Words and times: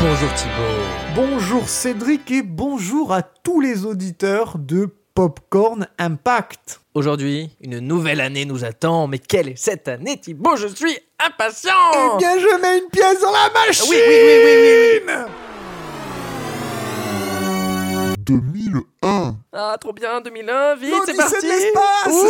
Bonjour 0.00 0.32
Thibaut. 0.34 0.52
Bonjour 1.14 1.68
Cédric 1.68 2.30
et 2.30 2.42
bonjour 2.42 3.12
à 3.12 3.22
tous 3.22 3.60
les 3.60 3.84
auditeurs 3.84 4.56
de 4.58 4.88
Popcorn 5.14 5.88
Impact. 5.98 6.80
Aujourd'hui, 6.94 7.50
une 7.60 7.80
nouvelle 7.80 8.20
année 8.20 8.44
nous 8.44 8.64
attend, 8.64 9.08
mais 9.08 9.18
quelle 9.18 9.48
est 9.48 9.56
cette 9.58 9.88
année 9.88 10.16
Thibaut? 10.18 10.56
Je 10.56 10.68
suis 10.68 10.96
impatient 11.24 11.72
Eh 11.94 12.18
bien, 12.18 12.38
je 12.38 12.60
mets 12.60 12.78
une 12.78 12.88
pièce 12.90 13.20
dans 13.20 13.32
la 13.32 13.50
machine 13.66 13.86
Oui, 13.90 13.96
oui, 14.06 14.14
oui, 14.44 15.00
oui, 15.08 15.14
oui. 15.14 15.14
2001. 18.20 19.36
Ah, 19.52 19.76
trop 19.80 19.92
bien, 19.92 20.20
2001, 20.20 20.76
vite, 20.76 20.94
c'est 21.06 21.16
parti 21.16 21.34
de 21.34 21.48
l'espace 21.48 22.12
Ouh 22.12 22.28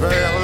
Vers 0.00 0.39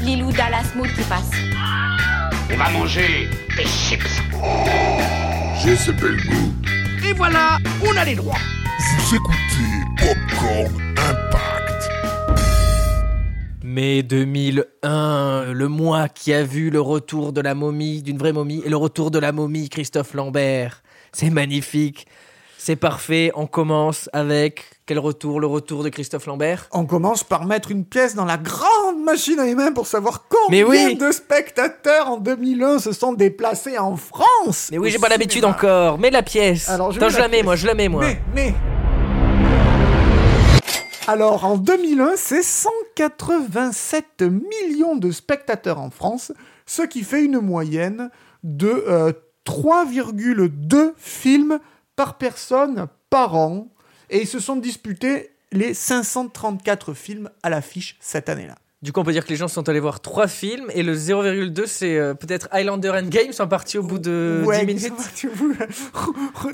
Lilou 0.00 0.32
Dallas 0.32 0.72
Mood 0.74 0.88
qui 0.88 1.02
passe. 1.02 1.30
On 2.50 2.56
va 2.56 2.70
manger 2.70 3.28
des 3.56 3.66
chips. 3.66 4.22
J'ai 5.62 5.76
ce 5.76 5.90
bel 5.90 6.16
goût. 6.16 6.52
Et 7.06 7.12
voilà, 7.12 7.58
on 7.86 7.94
a 7.94 8.04
les 8.06 8.14
droits. 8.14 8.38
Vous 8.78 9.16
écoutez 9.16 9.36
Popcorn 9.98 10.82
Impact. 10.96 11.90
Mai 13.62 14.02
2001, 14.02 15.52
le 15.52 15.68
mois 15.68 16.08
qui 16.08 16.32
a 16.32 16.42
vu 16.42 16.70
le 16.70 16.80
retour 16.80 17.34
de 17.34 17.42
la 17.42 17.54
momie, 17.54 18.02
d'une 18.02 18.16
vraie 18.16 18.32
momie, 18.32 18.62
et 18.64 18.70
le 18.70 18.78
retour 18.78 19.10
de 19.10 19.18
la 19.18 19.32
momie 19.32 19.68
Christophe 19.68 20.14
Lambert. 20.14 20.82
C'est 21.12 21.30
magnifique, 21.30 22.06
c'est 22.64 22.76
parfait. 22.76 23.32
On 23.34 23.48
commence 23.48 24.08
avec 24.12 24.62
quel 24.86 25.00
retour 25.00 25.40
Le 25.40 25.48
retour 25.48 25.82
de 25.82 25.88
Christophe 25.88 26.26
Lambert 26.26 26.68
On 26.70 26.86
commence 26.86 27.24
par 27.24 27.44
mettre 27.44 27.72
une 27.72 27.84
pièce 27.84 28.14
dans 28.14 28.24
la 28.24 28.36
grande 28.36 29.02
machine 29.04 29.40
à 29.40 29.48
humains 29.48 29.72
pour 29.72 29.88
savoir 29.88 30.24
Mais 30.48 30.62
combien 30.62 30.86
oui. 30.90 30.94
de 30.94 31.10
spectateurs 31.10 32.08
en 32.08 32.18
2001 32.18 32.78
se 32.78 32.92
sont 32.92 33.14
déplacés 33.14 33.78
en 33.78 33.96
France. 33.96 34.68
Mais 34.70 34.78
oui, 34.78 34.90
j'ai 34.90 35.00
pas 35.00 35.08
l'habitude 35.08 35.44
encore. 35.44 35.98
Mets 35.98 36.10
la 36.10 36.22
pièce. 36.22 36.68
Alors, 36.68 36.92
je 36.92 36.98
Attends, 36.98 37.06
mets 37.06 37.10
je 37.12 37.16
la 37.16 37.22
la 37.22 37.28
mets, 37.28 37.36
pièce. 37.38 37.44
moi, 37.44 37.56
je 37.56 37.66
la 37.66 37.74
mets, 37.74 37.88
moi. 37.88 38.04
Mais, 38.04 38.22
mais... 38.32 38.54
Alors, 41.08 41.44
en 41.44 41.56
2001, 41.56 42.12
c'est 42.14 42.44
187 42.44 44.22
millions 44.22 44.94
de 44.94 45.10
spectateurs 45.10 45.80
en 45.80 45.90
France, 45.90 46.30
ce 46.66 46.82
qui 46.82 47.02
fait 47.02 47.24
une 47.24 47.40
moyenne 47.40 48.08
de 48.44 48.84
euh, 48.88 49.12
3,2 49.46 50.92
films 50.96 51.58
par 51.96 52.18
personne 52.18 52.86
par 53.10 53.34
an. 53.36 53.68
Et 54.10 54.22
ils 54.22 54.26
se 54.28 54.40
sont 54.40 54.56
disputés 54.56 55.30
les 55.52 55.74
534 55.74 56.94
films 56.94 57.30
à 57.42 57.50
l'affiche 57.50 57.96
cette 58.00 58.28
année-là. 58.28 58.56
Du 58.82 58.90
coup, 58.92 58.98
on 58.98 59.04
peut 59.04 59.12
dire 59.12 59.24
que 59.24 59.30
les 59.30 59.36
gens 59.36 59.46
sont 59.46 59.68
allés 59.68 59.78
voir 59.78 60.00
trois 60.00 60.26
films 60.26 60.68
et 60.74 60.82
le 60.82 60.96
0,2, 60.96 61.66
c'est 61.66 61.96
euh, 61.96 62.14
peut-être 62.14 62.48
Highlander 62.50 62.90
Endgame, 62.90 63.26
ils 63.28 63.32
sont 63.34 63.46
partis 63.46 63.78
au 63.78 63.84
bout 63.84 64.00
de 64.00 64.42
Ouais, 64.44 64.64
10 64.66 64.74
minutes. 64.74 64.92
tu 65.14 65.30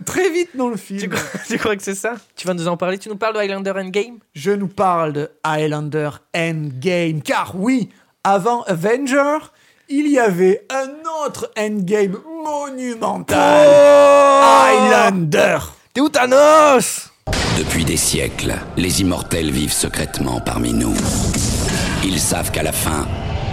Très 0.04 0.28
vite 0.30 0.50
dans 0.54 0.68
le 0.68 0.76
film. 0.76 1.00
Tu 1.00 1.08
crois, 1.08 1.40
tu 1.46 1.58
crois 1.58 1.76
que 1.76 1.82
c'est 1.82 1.94
ça? 1.94 2.16
Tu 2.36 2.46
vas 2.46 2.52
nous 2.52 2.68
en 2.68 2.76
parler 2.76 2.98
Tu 2.98 3.08
nous 3.08 3.16
parles 3.16 3.32
de 3.34 3.38
Highlander 3.38 3.70
Endgame 3.70 4.18
Je 4.34 4.50
nous 4.50 4.68
parle 4.68 5.14
de 5.14 5.30
Highlander 5.42 6.10
Endgame, 6.36 7.22
car 7.22 7.54
oui, 7.56 7.88
avant 8.24 8.62
Avenger, 8.64 9.38
il 9.88 10.08
y 10.08 10.18
avait 10.18 10.66
un 10.70 10.88
autre 11.24 11.50
Endgame 11.58 12.18
monumental. 12.44 13.66
Highlander. 14.42 15.58
T'es 15.94 16.00
où 16.00 16.08
Thanos? 16.08 17.08
Depuis 17.58 17.84
des 17.84 17.96
siècles, 17.96 18.54
les 18.76 19.00
immortels 19.00 19.50
vivent 19.50 19.72
secrètement 19.72 20.40
parmi 20.40 20.72
nous. 20.72 20.94
Ils 22.04 22.20
savent 22.20 22.50
qu'à 22.50 22.62
la 22.62 22.72
fin, 22.72 23.06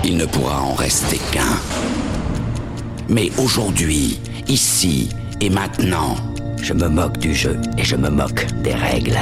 il 0.04 0.18
ne 0.18 0.26
pourra 0.26 0.62
en 0.62 0.74
rester 0.74 1.20
qu'un. 1.32 1.58
Mais 3.08 3.32
aujourd'hui, 3.38 4.20
ici 4.48 5.10
et 5.42 5.50
maintenant, 5.50 6.16
je 6.62 6.74
me 6.74 6.88
moque 6.88 7.18
du 7.18 7.34
jeu 7.34 7.60
et 7.78 7.84
je 7.84 7.96
me 7.96 8.10
moque 8.10 8.46
des 8.62 8.74
règles. 8.74 9.20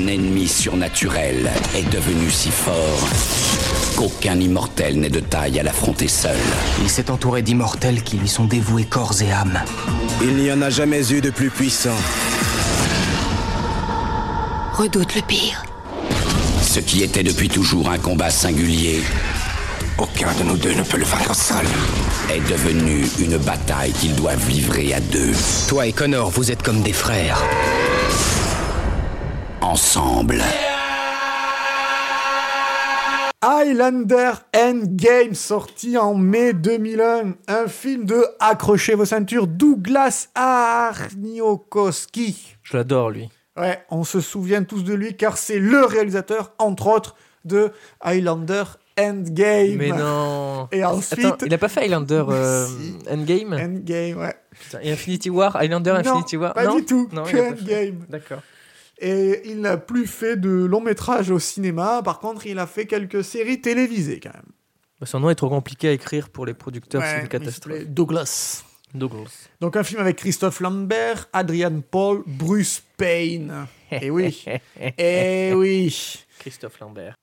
Un 0.00 0.06
ennemi 0.06 0.48
surnaturel 0.48 1.50
est 1.74 1.90
devenu 1.90 2.30
si 2.30 2.50
fort 2.50 3.06
qu'aucun 3.96 4.38
immortel 4.40 4.98
n'est 4.98 5.10
de 5.10 5.20
taille 5.20 5.60
à 5.60 5.62
l'affronter 5.62 6.08
seul. 6.08 6.38
Il 6.80 6.88
s'est 6.88 7.10
entouré 7.10 7.42
d'immortels 7.42 8.02
qui 8.02 8.16
lui 8.16 8.28
sont 8.28 8.46
dévoués 8.46 8.84
corps 8.84 9.20
et 9.20 9.30
âme. 9.30 9.58
Il 10.22 10.36
n'y 10.36 10.50
en 10.50 10.62
a 10.62 10.70
jamais 10.70 11.12
eu 11.12 11.20
de 11.20 11.28
plus 11.28 11.50
puissant. 11.50 11.96
Redoute 14.72 15.14
le 15.16 15.22
pire. 15.22 15.64
Ce 16.62 16.80
qui 16.80 17.02
était 17.02 17.22
depuis 17.22 17.50
toujours 17.50 17.90
un 17.90 17.98
combat 17.98 18.30
singulier 18.30 19.02
Aucun 19.98 20.32
de 20.38 20.44
nous 20.44 20.56
deux 20.56 20.72
ne 20.72 20.82
peut 20.82 20.96
le 20.96 21.04
vaincre 21.04 21.34
seul. 21.34 21.66
est 22.30 22.48
devenu 22.50 23.04
une 23.18 23.36
bataille 23.36 23.92
qu'ils 23.92 24.14
doivent 24.14 24.48
livrer 24.48 24.94
à 24.94 25.00
deux, 25.00 25.32
Toi 25.68 25.88
et 25.88 25.92
Connor, 25.92 26.30
vous 26.30 26.50
êtes 26.50 26.62
comme 26.62 26.80
des 26.80 26.94
frères. 26.94 27.42
Ensemble. 29.70 30.42
Highlander 33.40 34.32
Endgame, 34.54 35.34
sorti 35.34 35.96
en 35.96 36.14
mai 36.14 36.52
2001. 36.54 37.34
Un 37.46 37.68
film 37.68 38.04
de, 38.04 38.24
accrochez 38.40 38.96
vos 38.96 39.04
ceintures, 39.04 39.46
Douglas 39.46 40.26
Arniokoski. 40.34 41.56
Je 42.64 42.76
l'adore, 42.76 43.10
lui. 43.10 43.30
Ouais, 43.56 43.78
on 43.90 44.02
se 44.02 44.20
souvient 44.20 44.64
tous 44.64 44.82
de 44.82 44.92
lui 44.92 45.16
car 45.16 45.38
c'est 45.38 45.60
le 45.60 45.84
réalisateur, 45.84 46.52
entre 46.58 46.88
autres, 46.88 47.14
de 47.44 47.70
Highlander 48.02 48.64
Endgame. 48.98 49.76
Mais 49.76 49.90
non. 49.90 50.66
Et 50.72 50.84
ensuite, 50.84 51.24
Attends, 51.26 51.46
il 51.46 51.54
a 51.54 51.58
pas 51.58 51.68
fait 51.68 51.84
Highlander 51.84 52.24
euh. 52.28 52.66
Endgame 53.08 53.52
Endgame, 53.52 54.18
ouais. 54.18 54.34
Putain, 54.50 54.80
Et 54.82 54.90
Infinity 54.90 55.30
War 55.30 55.54
Highlander 55.54 55.92
Non, 55.92 55.98
Infinity 55.98 56.36
War 56.36 56.54
pas 56.54 56.64
non 56.64 56.74
du 56.74 56.84
tout, 56.84 57.08
Non, 57.12 57.22
que. 57.22 57.52
Endgame. 57.52 58.06
D'accord. 58.08 58.40
Et 59.00 59.42
il 59.46 59.60
n'a 59.60 59.76
plus 59.76 60.06
fait 60.06 60.36
de 60.36 60.50
long 60.50 60.80
métrage 60.80 61.30
au 61.30 61.38
cinéma. 61.38 62.02
Par 62.04 62.20
contre, 62.20 62.46
il 62.46 62.58
a 62.58 62.66
fait 62.66 62.86
quelques 62.86 63.24
séries 63.24 63.60
télévisées 63.60 64.20
quand 64.20 64.32
même. 64.32 64.52
Bah, 65.00 65.06
Son 65.06 65.20
nom 65.20 65.30
est 65.30 65.34
trop 65.34 65.48
compliqué 65.48 65.88
à 65.88 65.92
écrire 65.92 66.28
pour 66.28 66.44
les 66.44 66.54
producteurs, 66.54 67.02
c'est 67.02 67.22
une 67.22 67.28
catastrophe. 67.28 67.86
Douglas. 67.86 68.64
Douglas. 68.92 69.48
Donc 69.60 69.76
un 69.76 69.84
film 69.84 70.00
avec 70.00 70.16
Christophe 70.16 70.60
Lambert, 70.60 71.28
Adrian 71.32 71.80
Paul, 71.80 72.22
Bruce 72.26 72.82
Payne. 72.96 73.66
Et 73.90 74.10
oui. 74.10 74.44
Et 74.98 75.52
oui. 75.54 76.24
Christophe 76.38 76.78
Lambert. 76.80 77.14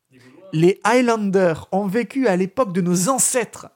Les 0.54 0.80
Highlanders 0.84 1.68
ont 1.72 1.88
vécu 1.88 2.28
à 2.28 2.36
l'époque 2.36 2.74
de 2.74 2.82
nos 2.82 3.10
ancêtres 3.10 3.68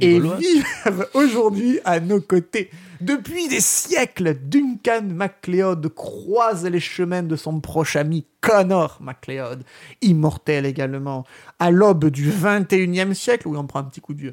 et 0.00 0.20
vivent 0.20 1.06
aujourd'hui 1.14 1.80
à 1.84 2.00
nos 2.00 2.20
côtés. 2.20 2.70
Depuis 3.00 3.46
des 3.48 3.60
siècles, 3.60 4.34
Duncan 4.34 5.02
MacLeod 5.04 5.88
croise 5.94 6.64
les 6.64 6.80
chemins 6.80 7.22
de 7.22 7.36
son 7.36 7.60
proche 7.60 7.94
ami 7.94 8.26
Connor 8.40 8.98
MacLeod, 9.00 9.62
immortel 10.02 10.66
également. 10.66 11.24
À 11.60 11.70
l'aube 11.70 12.06
du 12.10 12.28
21e 12.30 13.14
siècle, 13.14 13.46
oui, 13.48 13.56
on 13.56 13.66
prend 13.66 13.80
un 13.80 13.84
petit 13.84 14.00
coup 14.00 14.14
de 14.14 14.20
vieux, 14.20 14.32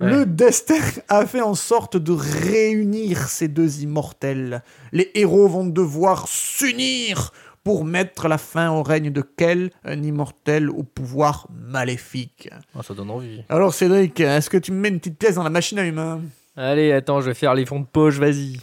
Ouais. 0.00 0.10
le 0.10 0.26
destin 0.26 0.78
a 1.08 1.26
fait 1.26 1.40
en 1.40 1.56
sorte 1.56 1.96
de 1.96 2.12
réunir 2.12 3.28
ces 3.28 3.48
deux 3.48 3.80
immortels. 3.82 4.62
Les 4.92 5.10
héros 5.14 5.48
vont 5.48 5.66
devoir 5.66 6.28
s'unir 6.28 7.32
pour 7.64 7.84
mettre 7.84 8.28
la 8.28 8.38
fin 8.38 8.70
au 8.70 8.82
règne 8.82 9.10
de 9.10 9.22
quel 9.22 9.70
Un 9.84 10.02
immortel 10.02 10.70
au 10.70 10.82
pouvoir 10.82 11.46
maléfique. 11.52 12.48
Oh, 12.76 12.82
ça 12.82 12.94
donne 12.94 13.10
envie. 13.10 13.42
Alors 13.48 13.74
Cédric, 13.74 14.18
est-ce 14.20 14.48
que 14.50 14.56
tu 14.58 14.72
me 14.72 14.78
mets 14.80 14.88
une 14.88 14.98
petite 14.98 15.18
pièce 15.18 15.34
dans 15.34 15.42
la 15.42 15.50
machine 15.50 15.78
à 15.78 15.84
humains? 15.84 16.20
Allez, 16.56 16.92
attends, 16.92 17.20
je 17.20 17.26
vais 17.26 17.34
faire 17.34 17.54
les 17.54 17.66
fonds 17.66 17.80
de 17.80 17.86
poche, 17.86 18.18
vas-y. 18.18 18.58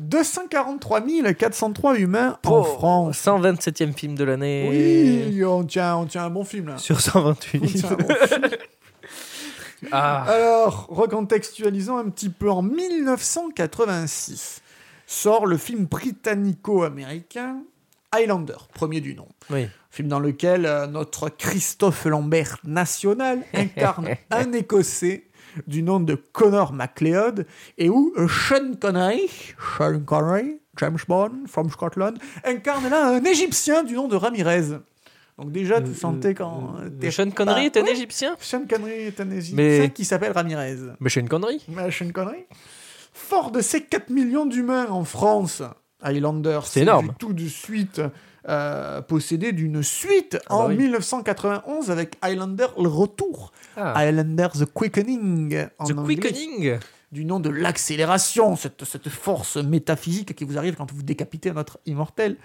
243 0.00 1.02
403 1.38 1.98
humains 1.98 2.38
en 2.44 2.50
Oh, 2.50 2.62
France. 2.64 3.16
127e 3.18 3.92
film 3.94 4.14
de 4.14 4.24
l'année. 4.24 4.66
Oui, 5.34 5.44
on 5.44 5.64
tient, 5.64 5.96
on 5.96 6.06
tient 6.06 6.24
un 6.24 6.30
bon 6.30 6.44
film 6.44 6.68
là. 6.68 6.78
Sur 6.78 6.96
On 6.96 7.00
128. 7.34 7.60
tient 7.74 7.90
un 7.90 7.94
bon 7.94 8.08
film. 8.26 8.42
ah. 9.92 10.24
Alors, 10.28 10.86
recontextualisons 10.90 11.96
un 11.98 12.08
petit 12.10 12.28
peu. 12.28 12.50
En 12.50 12.62
1986, 12.62 14.60
sort 15.06 15.46
le 15.46 15.56
film 15.56 15.86
britannico-américain 15.86 17.62
Highlander, 18.12 18.56
premier 18.72 19.00
du 19.00 19.14
nom. 19.14 19.28
Oui. 19.50 19.66
Film 19.90 20.08
dans 20.08 20.20
lequel 20.20 20.64
euh, 20.66 20.86
notre 20.86 21.28
Christophe 21.28 22.04
Lambert 22.06 22.58
national 22.64 23.42
incarne 23.54 24.08
un 24.30 24.52
Écossais 24.52 25.26
du 25.66 25.82
nom 25.82 26.00
de 26.00 26.14
Connor 26.14 26.72
MacLeod 26.72 27.46
et 27.78 27.88
où 27.88 28.12
euh, 28.16 28.28
Sean 28.28 28.74
Connery, 28.80 29.28
Sean 29.78 30.00
Connery, 30.00 30.60
James 30.78 30.98
Bond 31.08 31.44
from 31.46 31.70
Scotland, 31.70 32.18
incarne 32.44 32.88
là 32.88 33.08
un 33.08 33.24
Égyptien 33.24 33.82
du 33.82 33.94
nom 33.94 34.06
de 34.08 34.16
Ramirez. 34.16 34.78
Donc 35.38 35.52
déjà, 35.52 35.82
tu 35.82 35.92
sentais 35.94 36.34
quand... 36.34 36.76
euh, 36.80 36.88
t'es 36.88 37.10
Sean 37.10 37.30
Connery 37.30 37.66
est 37.66 37.76
un 37.76 37.84
Égyptien? 37.84 38.36
Sean 38.40 38.64
Connery 38.68 39.06
est 39.08 39.20
un 39.20 39.30
Égyptien 39.30 39.64
Mais- 39.80 39.90
qui 39.90 40.04
s'appelle 40.04 40.32
Ramirez. 40.32 40.76
Mais 41.00 41.10
Sean 41.10 41.26
Connery? 41.26 41.62
Mais 41.68 41.90
Sean 41.90 42.10
Connery? 42.12 42.44
Fort 43.18 43.50
de 43.50 43.60
ces 43.62 43.82
4 43.82 44.10
millions 44.10 44.44
d'humains 44.46 44.88
en 44.90 45.04
France, 45.04 45.62
Highlander, 46.02 46.60
C'est 46.64 46.82
énorme. 46.82 47.14
tout 47.18 47.32
de 47.32 47.46
suite 47.48 48.02
euh, 48.48 49.00
possédé 49.00 49.52
d'une 49.52 49.82
suite 49.82 50.36
Ah 50.46 50.50
bah 50.50 50.54
en 50.56 50.68
oui. 50.68 50.76
1991 50.76 51.90
avec 51.90 52.16
Highlander 52.22 52.66
le 52.80 52.88
retour. 52.88 53.52
Ah. 53.76 53.94
Highlander 53.98 54.48
The 54.54 54.66
Quickening. 54.72 55.66
en 55.78 55.84
The 55.86 55.92
anglais, 55.98 56.16
Quickening. 56.16 56.78
Du 57.10 57.24
nom 57.24 57.40
de 57.40 57.48
l'accélération, 57.48 58.54
cette, 58.56 58.84
cette 58.84 59.08
force 59.08 59.56
métaphysique 59.56 60.34
qui 60.34 60.44
vous 60.44 60.58
arrive 60.58 60.74
quand 60.76 60.92
vous 60.92 61.02
décapitez 61.02 61.50
un 61.50 61.56
autre 61.56 61.78
immortel. 61.86 62.36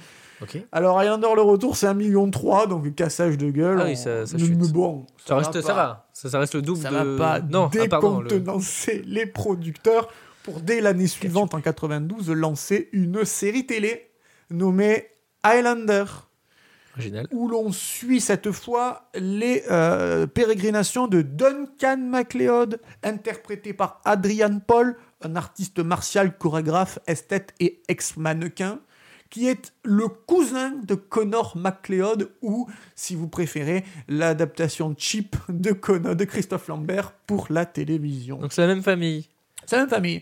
Ok. 0.42 0.58
Alors 0.72 0.98
Highlander 1.00 1.28
le 1.36 1.42
retour, 1.42 1.76
c'est 1.76 1.88
1,3 1.88 1.96
million, 1.98 2.28
donc 2.68 2.96
cassage 2.96 3.38
de 3.38 3.52
gueule. 3.52 3.80
Ah 3.82 3.86
oui, 3.86 3.98
ça- 3.98 4.24
mais 4.40 4.68
bon, 4.72 5.06
Ça 5.26 5.36
reste, 5.36 5.54
va 5.56 5.62
ça 5.62 5.74
va. 5.74 6.08
Ça, 6.14 6.30
ça 6.30 6.40
reste 6.40 6.56
le 6.56 6.62
double 6.62 6.82
ça 6.82 6.90
de. 6.90 6.96
va 6.96 7.18
pas 7.18 7.40
non, 7.42 7.70
ah, 7.80 7.88
pardon. 7.90 8.22
le- 8.22 8.30
décontenancer 8.30 9.02
les 9.06 9.26
producteurs 9.26 10.08
pour 10.44 10.62
dès 10.62 10.82
l'année 10.82 11.08
suivante, 11.08 11.54
en 11.54 11.62
92, 11.62 12.30
lancer 12.32 12.90
une 12.92 13.26
série 13.26 13.66
télé 13.66 14.12
nommée 14.50 15.08
Highlander, 15.44 16.06
Original. 16.96 17.28
où 17.32 17.48
l'on 17.48 17.72
suit 17.72 18.22
cette 18.22 18.52
fois 18.52 19.10
les 19.16 19.64
euh, 19.72 20.28
pérégrinations 20.28 21.08
de 21.08 21.22
Duncan 21.22 21.98
MacLeod, 21.98 22.80
interprété 23.04 23.74
par 23.74 24.02
Adrian 24.06 24.60
Paul, 24.60 24.98
un 25.22 25.36
artiste 25.36 25.80
martial, 25.80 26.38
chorégraphe, 26.38 27.00
esthète 27.08 27.54
et 27.60 27.82
ex-mannequin, 27.88 28.80
qui 29.30 29.48
est 29.48 29.74
le 29.84 30.10
cousin 30.10 30.74
de 30.84 30.96
Connor 30.96 31.56
MacLeod, 31.56 32.30
ou, 32.42 32.68
si 32.96 33.16
vous 33.16 33.30
préférez, 33.30 33.86
l'adaptation 34.10 34.94
cheap 34.98 35.38
de 35.48 35.72
Connor, 35.72 36.16
de 36.16 36.26
Christophe 36.26 36.68
Lambert 36.68 37.14
pour 37.26 37.48
la 37.50 37.66
télévision. 37.66 38.38
Donc 38.38 38.52
c'est 38.52 38.62
la 38.62 38.68
même 38.68 38.84
famille. 38.84 39.31
C'est 39.72 39.78
la 39.78 39.82
même 39.84 39.90
famille. 39.90 40.22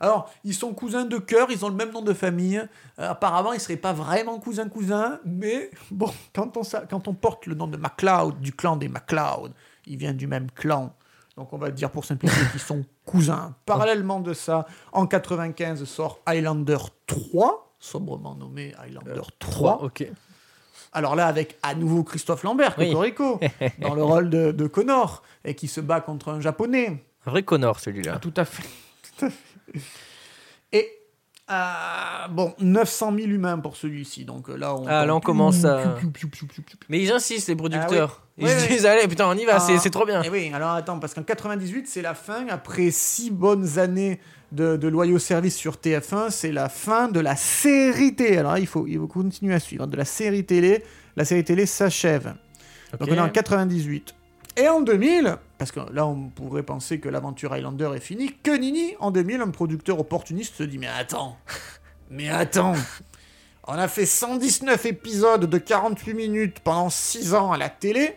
Alors, 0.00 0.30
ils 0.44 0.54
sont 0.54 0.74
cousins 0.74 1.04
de 1.04 1.18
cœur, 1.18 1.48
ils 1.50 1.64
ont 1.64 1.68
le 1.68 1.74
même 1.74 1.90
nom 1.90 2.02
de 2.02 2.12
famille. 2.14 2.58
Euh, 3.00 3.10
apparemment, 3.10 3.52
ils 3.52 3.56
ne 3.56 3.60
seraient 3.60 3.76
pas 3.76 3.92
vraiment 3.92 4.38
cousins-cousins, 4.38 5.18
mais 5.24 5.70
bon, 5.90 6.10
quand 6.34 6.56
on, 6.56 6.62
sa- 6.62 6.82
quand 6.82 7.08
on 7.08 7.14
porte 7.14 7.46
le 7.46 7.54
nom 7.56 7.66
de 7.66 7.76
MacLeod, 7.76 8.38
du 8.40 8.52
clan 8.52 8.76
des 8.76 8.88
MacLeod, 8.88 9.52
il 9.86 9.96
vient 9.96 10.12
du 10.14 10.26
même 10.28 10.50
clan. 10.52 10.94
Donc, 11.36 11.52
on 11.52 11.58
va 11.58 11.70
dire 11.70 11.90
pour 11.90 12.04
simplifier 12.04 12.44
qu'ils 12.52 12.60
sont 12.60 12.84
cousins. 13.04 13.54
Parallèlement 13.66 14.20
de 14.20 14.34
ça, 14.34 14.66
en 14.92 15.06
95 15.06 15.84
sort 15.84 16.20
Highlander 16.26 16.78
3, 17.06 17.74
sobrement 17.80 18.34
nommé 18.36 18.74
Highlander 18.78 19.22
3. 19.38 19.82
ok. 19.84 20.10
Alors 20.92 21.16
là, 21.16 21.26
avec 21.26 21.58
à 21.62 21.74
nouveau 21.74 22.02
Christophe 22.04 22.44
Lambert, 22.44 22.74
Oui. 22.78 22.88
Cocorico, 22.88 23.40
dans 23.80 23.94
le 23.94 24.02
rôle 24.04 24.30
de, 24.30 24.52
de 24.52 24.66
Connor, 24.68 25.22
et 25.44 25.54
qui 25.54 25.68
se 25.68 25.80
bat 25.80 26.00
contre 26.00 26.28
un 26.30 26.40
japonais. 26.40 27.04
Un 27.26 27.30
vrai 27.30 27.42
Connor 27.42 27.78
celui-là. 27.80 28.14
Fait. 28.14 28.20
Tout 28.20 28.34
à 28.36 28.44
fait. 28.44 28.62
Et 30.72 30.86
euh, 31.50 32.28
bon, 32.30 32.54
900 32.58 33.14
000 33.16 33.28
humains 33.30 33.58
pour 33.58 33.76
celui-ci. 33.76 34.24
Donc 34.24 34.48
euh, 34.50 34.56
là, 34.56 34.74
on, 34.74 34.86
Ah, 34.86 35.06
là, 35.06 35.14
on 35.14 35.20
commence 35.20 35.64
à-. 35.64 35.96
Mais 36.88 37.00
ils 37.02 37.10
insistent 37.10 37.48
les 37.48 37.56
producteurs. 37.56 38.20
Ah 38.20 38.24
oui. 38.38 38.44
Ils 38.44 38.44
Oui, 38.44 38.50
se 38.52 38.62
oui. 38.68 38.68
disent 38.74 38.86
allez 38.86 39.08
putain 39.08 39.26
on 39.26 39.34
y 39.34 39.44
va, 39.44 39.58
c'est 39.58 39.74
Ah, 39.76 39.78
c'est 39.78 39.90
trop 39.90 40.04
bien. 40.06 40.22
Et 40.22 40.28
oui, 40.30 40.50
alors 40.54 40.70
attends, 40.70 40.98
parce 40.98 41.14
qu'en 41.14 41.22
98, 41.22 41.86
c'est 41.88 42.02
la 42.02 42.14
fin. 42.14 42.46
Après 42.48 42.90
six 42.90 43.30
bonnes 43.30 43.78
années 43.78 44.20
de, 44.52 44.76
de 44.76 44.88
loyaux 44.88 45.18
services 45.18 45.56
sur 45.56 45.76
TF1, 45.76 46.30
c'est 46.30 46.52
la 46.52 46.68
fin 46.68 47.08
de 47.08 47.18
la 47.20 47.34
série 47.34 48.14
télé. 48.14 48.36
Alors 48.36 48.52
là, 48.52 48.58
il 48.60 48.66
faut, 48.66 48.86
il 48.86 48.98
faut 48.98 49.08
continuer 49.08 49.54
à 49.54 49.60
suivre. 49.60 49.86
De 49.86 49.96
la 49.96 50.04
série 50.04 50.44
télé, 50.44 50.84
la 51.16 51.24
série 51.24 51.44
télé 51.44 51.66
s'achève. 51.66 52.34
Donc 52.98 53.08
on 53.10 53.14
est 53.14 53.20
en 53.20 53.28
98. 53.28 54.14
Et 54.58 54.68
en 54.68 54.80
2000, 54.80 55.36
parce 55.56 55.70
que 55.70 55.78
là 55.92 56.04
on 56.04 56.30
pourrait 56.30 56.64
penser 56.64 56.98
que 56.98 57.08
l'aventure 57.08 57.52
Highlander 57.52 57.92
est 57.94 58.00
finie, 58.00 58.34
que 58.42 58.50
nini, 58.50 58.96
en 58.98 59.12
2000, 59.12 59.40
un 59.40 59.50
producteur 59.50 60.00
opportuniste 60.00 60.56
se 60.56 60.64
dit 60.64 60.78
Mais 60.78 60.88
attends, 60.88 61.36
mais 62.10 62.28
attends, 62.28 62.74
on 63.68 63.74
a 63.74 63.86
fait 63.86 64.04
119 64.04 64.84
épisodes 64.86 65.44
de 65.44 65.58
48 65.58 66.14
minutes 66.14 66.58
pendant 66.58 66.90
6 66.90 67.34
ans 67.34 67.52
à 67.52 67.56
la 67.56 67.68
télé, 67.68 68.16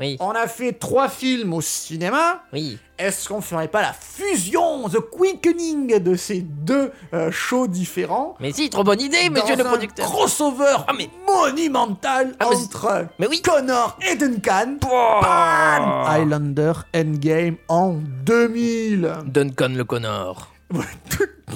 Oui. 0.00 0.16
on 0.20 0.30
a 0.30 0.46
fait 0.48 0.72
3 0.72 1.08
films 1.10 1.52
au 1.52 1.60
cinéma, 1.60 2.42
Oui. 2.54 2.78
est-ce 2.98 3.28
qu'on 3.28 3.42
ferait 3.42 3.68
pas 3.68 3.82
la 3.82 3.92
fusion, 3.92 4.88
the 4.88 4.96
quickening 4.98 5.98
de 5.98 6.14
ces 6.16 6.40
deux 6.40 6.90
euh, 7.12 7.30
shows 7.30 7.66
différents? 7.66 8.34
Mais 8.40 8.50
si, 8.52 8.70
trop 8.70 8.82
bonne 8.82 9.00
idée, 9.00 9.28
monsieur 9.28 9.56
le 9.56 9.64
un 9.64 9.68
producteur. 9.68 10.06
crossover 10.06 10.74
Ah, 10.88 10.92
mais- 10.96 11.10
monumental 11.28 12.34
Ah, 12.40 12.46
mais 12.50 12.56
entre 12.56 13.06
Mais 13.18 13.26
oui. 13.28 13.42
Connor 13.42 13.98
et 14.10 14.16
Duncan. 14.16 14.78
Bam 14.80 16.04
Highlander 16.06 16.72
Endgame 16.94 17.56
en 17.68 17.92
2000. 18.24 19.12
Duncan 19.26 19.68
le 19.74 19.84
Connor. 19.84 20.52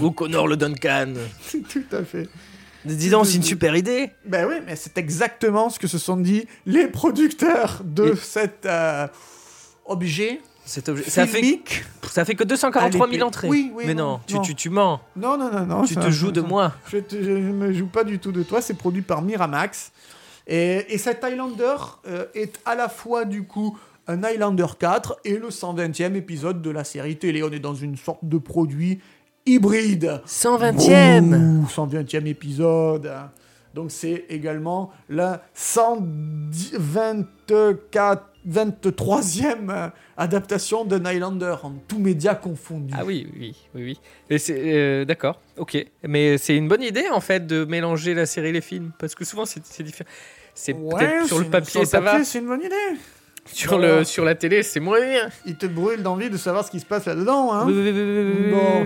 Ou 0.02 0.10
Connor 0.10 0.48
le 0.48 0.56
Duncan. 0.56 1.14
Tout 1.50 1.84
à 1.96 2.04
fait. 2.04 2.28
Dis 2.84 3.08
donc, 3.10 3.26
c'est 3.26 3.36
une 3.36 3.42
super 3.42 3.74
idée. 3.76 4.10
Ben 4.26 4.46
oui, 4.48 4.56
mais 4.66 4.76
c'est 4.76 4.98
exactement 4.98 5.70
ce 5.70 5.78
que 5.78 5.86
se 5.86 5.98
sont 5.98 6.16
dit 6.16 6.46
les 6.66 6.86
producteurs 6.88 7.80
de 7.84 8.12
Et- 8.12 8.16
cet 8.16 8.66
euh, 8.66 9.06
objet 9.86 10.40
Cet 10.66 10.88
objet. 10.88 11.04
Ça 11.10 11.26
fait, 11.26 11.60
ça 12.10 12.24
fait 12.24 12.34
que 12.34 12.44
243 12.44 13.06
000 13.06 13.14
Allez, 13.14 13.22
entrées. 13.22 13.48
oui, 13.48 13.70
oui, 13.74 13.84
Mais 13.86 13.94
non, 13.94 14.12
non, 14.12 14.20
tu, 14.26 14.40
tu, 14.40 14.54
tu 14.54 14.70
mens. 14.70 15.00
Non, 15.16 15.36
non, 15.36 15.50
non, 15.50 15.66
non. 15.66 15.82
Tu 15.84 15.94
ça- 15.94 16.00
te 16.02 16.10
joues 16.10 16.32
de 16.32 16.40
ça- 16.40 16.46
moi. 16.46 16.72
Je 16.90 16.98
ne 17.20 17.52
me 17.52 17.72
joue 17.72 17.86
pas 17.86 18.04
du 18.04 18.18
tout 18.18 18.32
de 18.32 18.42
toi, 18.42 18.60
c'est 18.62 18.74
produit 18.74 19.02
par 19.02 19.22
Miramax. 19.22 19.92
Et, 20.46 20.84
et 20.94 20.98
cet 20.98 21.24
Highlander 21.24 21.76
euh, 22.06 22.26
est 22.34 22.60
à 22.66 22.74
la 22.74 22.88
fois 22.90 23.24
du 23.24 23.44
coup 23.44 23.78
un 24.06 24.22
Highlander 24.22 24.66
4 24.78 25.18
et 25.24 25.38
le 25.38 25.48
120e 25.48 26.14
épisode 26.16 26.60
de 26.60 26.70
la 26.70 26.84
série 26.84 27.16
télé. 27.16 27.42
On 27.42 27.50
est 27.50 27.58
dans 27.60 27.74
une 27.74 27.96
sorte 27.96 28.20
de 28.24 28.36
produit 28.36 29.00
hybride. 29.46 30.20
120e. 30.26 31.34
Ouh, 31.34 31.66
120e 31.66 32.26
épisode. 32.26 33.10
Donc 33.74 33.90
c'est 33.90 34.24
également 34.28 34.92
la 35.08 35.42
124, 35.54 38.22
23e 38.48 39.70
euh, 39.70 39.88
adaptation 40.16 40.84
d'un 40.84 41.04
Highlander 41.04 41.56
en 41.62 41.72
tous 41.88 41.98
médias 41.98 42.34
confondus. 42.36 42.94
Ah 42.96 43.04
oui, 43.04 43.26
oui, 43.36 43.56
oui, 43.74 43.98
oui. 44.30 44.38
Euh, 44.50 45.04
d'accord, 45.04 45.40
ok. 45.56 45.84
Mais 46.06 46.38
c'est 46.38 46.56
une 46.56 46.68
bonne 46.68 46.82
idée 46.82 47.06
en 47.12 47.20
fait 47.20 47.44
de 47.46 47.64
mélanger 47.64 48.14
la 48.14 48.26
série 48.26 48.50
et 48.50 48.52
les 48.52 48.60
films 48.60 48.92
parce 48.98 49.14
que 49.16 49.24
souvent 49.24 49.44
c'est 49.44 49.60
différent. 49.82 50.08
C'est 50.54 50.72
Ouais, 50.74 50.94
peut-être 50.98 51.26
sur 51.26 51.40
le 51.40 51.46
papier 51.46 51.70
sur 51.70 51.80
le 51.80 51.86
ça 51.86 52.00
papier, 52.00 52.18
va, 52.18 52.24
C'est 52.24 52.38
une 52.38 52.46
bonne 52.46 52.62
idée. 52.62 52.76
sur 53.46 53.72
Voilà. 53.72 53.98
le 53.98 54.04
sur 54.04 54.24
la 54.24 54.36
télé 54.36 54.62
c'est 54.62 54.78
moins 54.78 55.00
bien. 55.00 55.28
Il 55.46 55.56
te 55.56 55.66
brûle 55.66 56.00
d'envie 56.02 56.30
de 56.30 56.36
savoir 56.36 56.64
ce 56.64 56.70
qui 56.70 56.78
se 56.78 56.86
passe 56.86 57.06
là-dedans. 57.06 57.52
Hein 57.52 57.64
Oui, 57.66 57.72
oui, 57.76 57.90
oui, 57.90 57.92
oui, 57.92 58.22
oui, 58.22 58.34
oui, 58.44 58.50
Bon. 58.52 58.84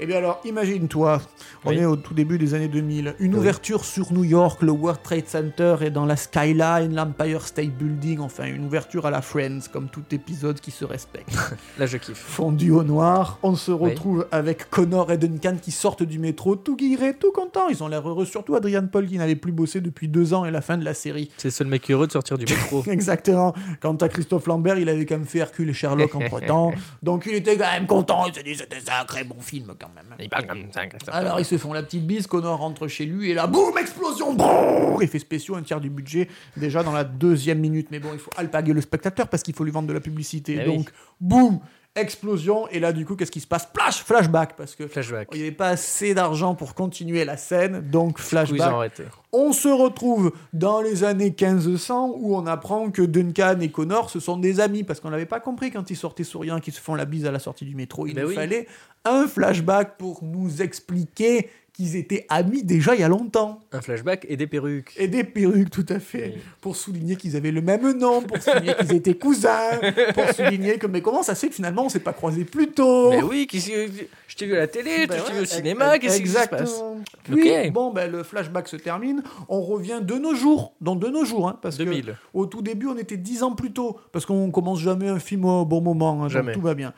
Eh 0.00 0.06
bien 0.06 0.18
alors, 0.18 0.40
imagine-toi, 0.44 1.20
on 1.64 1.70
Oui. 1.70 1.78
est 1.78 1.84
au 1.84 1.96
tout 1.96 2.14
début 2.14 2.38
des 2.38 2.54
années 2.54 2.68
2000, 2.68 3.16
une 3.18 3.32
Oui. 3.34 3.38
ouverture 3.40 3.84
sur 3.84 4.12
New 4.12 4.22
York, 4.22 4.62
le 4.62 4.70
World 4.70 5.02
Trade 5.02 5.26
Center 5.26 5.74
est 5.80 5.90
dans 5.90 6.06
la 6.06 6.14
skyline, 6.16 6.94
l'Empire 6.94 7.44
State 7.44 7.70
Building, 7.70 8.20
enfin 8.20 8.44
une 8.46 8.64
ouverture 8.64 9.06
à 9.06 9.10
la 9.10 9.22
Friends, 9.22 9.62
comme 9.72 9.88
tout 9.88 10.04
épisode 10.12 10.60
qui 10.60 10.70
se 10.70 10.84
respecte. 10.84 11.30
Là 11.78 11.86
je 11.86 11.96
kiffe. 11.96 12.16
Fondu 12.16 12.70
au 12.70 12.84
noir, 12.84 13.40
on 13.42 13.56
se 13.56 13.72
Oui. 13.72 13.90
retrouve 13.90 14.26
avec 14.30 14.70
Connor 14.70 15.10
et 15.10 15.18
Duncan 15.18 15.56
qui 15.60 15.72
sortent 15.72 16.04
du 16.04 16.20
métro, 16.20 16.54
tout 16.54 16.76
guirés, 16.76 17.14
tout 17.14 17.32
contents, 17.32 17.68
ils 17.68 17.82
ont 17.82 17.88
l'air 17.88 18.08
heureux, 18.08 18.24
surtout 18.24 18.54
Adrian 18.54 18.86
Paul 18.86 19.08
qui 19.08 19.18
n'avait 19.18 19.34
plus 19.34 19.50
bossé 19.52 19.80
depuis 19.80 20.06
deux 20.06 20.32
ans 20.32 20.44
et 20.44 20.52
la 20.52 20.60
fin 20.60 20.78
de 20.78 20.84
la 20.84 20.94
série. 20.94 21.28
C'est 21.38 21.48
le 21.48 21.52
seul 21.52 21.66
mec 21.66 21.90
heureux 21.90 22.06
de 22.06 22.12
sortir 22.12 22.38
du 22.38 22.44
métro. 22.44 22.84
Exactement. 22.88 23.52
Quant 23.80 23.96
à 23.96 24.08
Christophe 24.08 24.46
Lambert, 24.46 24.78
il 24.78 24.88
avait 24.88 25.06
quand 25.06 25.16
même 25.16 25.26
fait 25.26 25.38
Hercule 25.40 25.70
et 25.70 25.72
Sherlock 25.74 26.14
entre 26.14 26.38
temps. 26.46 26.72
Donc 27.02 27.24
il 27.26 27.34
était 27.34 27.56
quand 27.56 27.72
même 27.72 27.86
content. 27.88 28.26
Il 28.28 28.34
se 28.34 28.40
dit 28.44 28.54
c'était 28.54 28.76
un 28.76 29.00
sacré 29.00 29.24
bon 29.24 29.40
film 29.40 29.72
quand 29.78 29.87
même. 29.94 30.14
Il 30.18 30.28
parle 30.28 30.46
comme 30.46 30.72
ça, 30.72 30.86
Christophe. 30.86 31.14
Alors 31.14 31.40
ils 31.40 31.44
se 31.44 31.58
font 31.58 31.72
la 31.72 31.82
petite 31.82 32.06
bise, 32.06 32.26
Connor 32.26 32.58
rentre 32.58 32.88
chez 32.88 33.06
lui 33.06 33.30
et 33.30 33.34
là, 33.34 33.46
boum, 33.46 33.76
explosion, 33.78 34.34
brrr, 34.34 35.02
effets 35.02 35.18
spéciaux, 35.18 35.56
un 35.56 35.62
tiers 35.62 35.80
du 35.80 35.90
budget 35.90 36.28
déjà 36.56 36.82
dans 36.82 36.92
la 36.92 37.04
deuxième 37.04 37.58
minute. 37.58 37.88
Mais 37.90 38.00
bon, 38.00 38.10
il 38.12 38.18
faut 38.18 38.30
alpaguer 38.36 38.72
le 38.72 38.80
spectateur 38.80 39.28
parce 39.28 39.42
qu'il 39.42 39.54
faut 39.54 39.64
lui 39.64 39.72
vendre 39.72 39.88
de 39.88 39.92
la 39.92 40.00
publicité. 40.00 40.58
Ah 40.60 40.64
oui. 40.66 40.76
Donc, 40.76 40.90
boum, 41.20 41.60
explosion. 42.00 42.68
Et 42.68 42.80
là, 42.80 42.92
du 42.92 43.04
coup, 43.06 43.16
qu'est-ce 43.16 43.30
qui 43.30 43.40
se 43.40 43.46
passe? 43.46 43.68
Flash, 43.74 44.02
flashback 44.04 44.56
parce 44.56 44.74
que 44.74 44.86
Flashback. 44.86 45.28
il 45.32 45.38
n'y 45.38 45.42
avait 45.46 45.52
pas 45.56 45.68
assez 45.68 46.14
d'argent 46.14 46.54
pour 46.54 46.74
continuer 46.74 47.24
la 47.24 47.36
scène. 47.36 47.80
Donc 47.90 48.18
flashback. 48.18 49.00
On 49.32 49.52
se 49.52 49.68
retrouve 49.68 50.32
dans 50.52 50.80
les 50.80 51.04
années 51.04 51.34
1500 51.38 52.14
où 52.16 52.34
on 52.36 52.46
apprend 52.46 52.90
que 52.90 53.02
Duncan 53.02 53.58
et 53.60 53.70
Connor 53.70 54.08
ce 54.10 54.20
sont 54.20 54.38
des 54.38 54.58
amis 54.60 54.84
parce 54.84 55.00
qu'on 55.00 55.10
n'avait 55.10 55.26
pas 55.26 55.40
compris 55.40 55.70
quand 55.70 55.90
ils 55.90 55.96
sortaient 55.96 56.24
souriants 56.24 56.60
qu'ils 56.60 56.72
se 56.72 56.80
font 56.80 56.94
la 56.94 57.04
bise 57.04 57.26
à 57.26 57.30
la 57.30 57.38
sortie 57.38 57.66
du 57.66 57.74
métro. 57.74 58.06
Il 58.06 58.14
Ben 58.14 58.22
nous 58.22 58.28
oui. 58.30 58.34
fallait 58.34 58.66
un 59.04 59.26
flashback 59.28 59.98
pour 59.98 60.24
nous 60.24 60.62
expliquer 60.62 61.50
qu'ils 61.78 61.94
étaient 61.94 62.26
amis 62.28 62.64
déjà 62.64 62.96
il 62.96 63.00
y 63.00 63.04
a 63.04 63.08
longtemps. 63.08 63.60
Un 63.70 63.80
flashback 63.80 64.26
et 64.28 64.36
des 64.36 64.48
perruques. 64.48 64.92
Et 64.96 65.06
des 65.06 65.22
perruques, 65.22 65.70
tout 65.70 65.86
à 65.88 66.00
fait. 66.00 66.32
Oui. 66.34 66.42
Pour 66.60 66.74
souligner 66.74 67.14
qu'ils 67.14 67.36
avaient 67.36 67.52
le 67.52 67.62
même 67.62 67.96
nom, 67.96 68.20
pour 68.20 68.42
souligner 68.42 68.74
qu'ils 68.74 68.94
étaient 68.96 69.14
cousins, 69.14 69.78
pour 70.12 70.28
souligner 70.34 70.76
que, 70.78 70.88
mais 70.88 71.00
comment 71.02 71.22
ça 71.22 71.36
se 71.36 71.40
fait 71.42 71.48
que 71.50 71.54
finalement 71.54 71.84
on 71.84 71.88
s'est 71.88 72.00
pas 72.00 72.12
croisés 72.12 72.44
plus 72.44 72.66
tôt? 72.72 73.10
Mais 73.10 73.22
oui, 73.22 73.46
je 73.52 74.36
t'ai 74.36 74.46
vu 74.46 74.56
à 74.56 74.58
la 74.58 74.66
télé, 74.66 75.06
Ben 75.06 75.18
je 75.18 75.22
t'ai 75.24 75.32
vu 75.34 75.40
au 75.42 75.44
cinéma, 75.44 75.98
qu'est-ce 76.00 76.20
qui 76.20 76.26
se 76.28 76.34
passe? 76.34 76.44
Exactement. 76.60 76.96
Puis, 77.22 77.50
Ok. 77.52 77.72
bon, 77.72 77.92
ben, 77.92 78.10
le 78.10 78.24
flashback 78.24 78.66
se 78.66 78.76
termine. 78.76 79.22
On 79.48 79.60
revient 79.60 80.00
de 80.02 80.14
nos 80.14 80.34
jours, 80.34 80.74
dans 80.80 80.96
de 80.96 81.06
nos 81.08 81.24
jours, 81.24 81.48
hein, 81.48 81.58
parce 81.62 81.76
2000. 81.76 82.04
que 82.06 82.10
au 82.34 82.46
tout 82.46 82.60
début, 82.60 82.88
on 82.88 82.96
était 82.98 83.16
dix 83.16 83.44
ans 83.44 83.52
plus 83.52 83.70
tôt, 83.72 83.98
parce 84.10 84.26
qu'on 84.26 84.50
commence 84.50 84.80
jamais 84.80 85.08
un 85.08 85.20
film 85.20 85.44
au 85.44 85.64
bon 85.64 85.80
moment, 85.80 86.14
hein, 86.18 86.22
donc 86.22 86.30
Jamais. 86.30 86.52
tout 86.52 86.60
va 86.60 86.74
bien. 86.74 86.92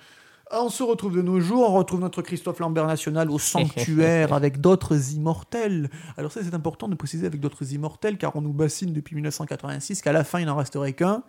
On 0.53 0.69
se 0.69 0.83
retrouve 0.83 1.15
de 1.15 1.23
nos 1.23 1.39
jours, 1.39 1.71
on 1.71 1.75
retrouve 1.75 2.01
notre 2.01 2.23
Christophe 2.23 2.59
Lambert 2.59 2.87
national 2.87 3.31
au 3.31 3.39
sanctuaire 3.39 4.33
avec 4.33 4.61
d'autres 4.61 5.13
immortels. 5.13 5.89
Alors 6.17 6.33
ça 6.33 6.41
c'est 6.43 6.55
important 6.55 6.89
de 6.89 6.97
préciser 6.97 7.27
avec 7.27 7.39
d'autres 7.39 7.73
immortels 7.73 8.19
car 8.19 8.35
on 8.35 8.41
nous 8.41 8.53
bassine 8.53 8.93
depuis 8.93 9.15
1986 9.15 10.03
qu'à 10.03 10.13
la 10.13 10.25
fin 10.25 10.41
il 10.41 10.47
n'en 10.47 10.57
resterait 10.57 10.93
qu'un. 10.93 11.23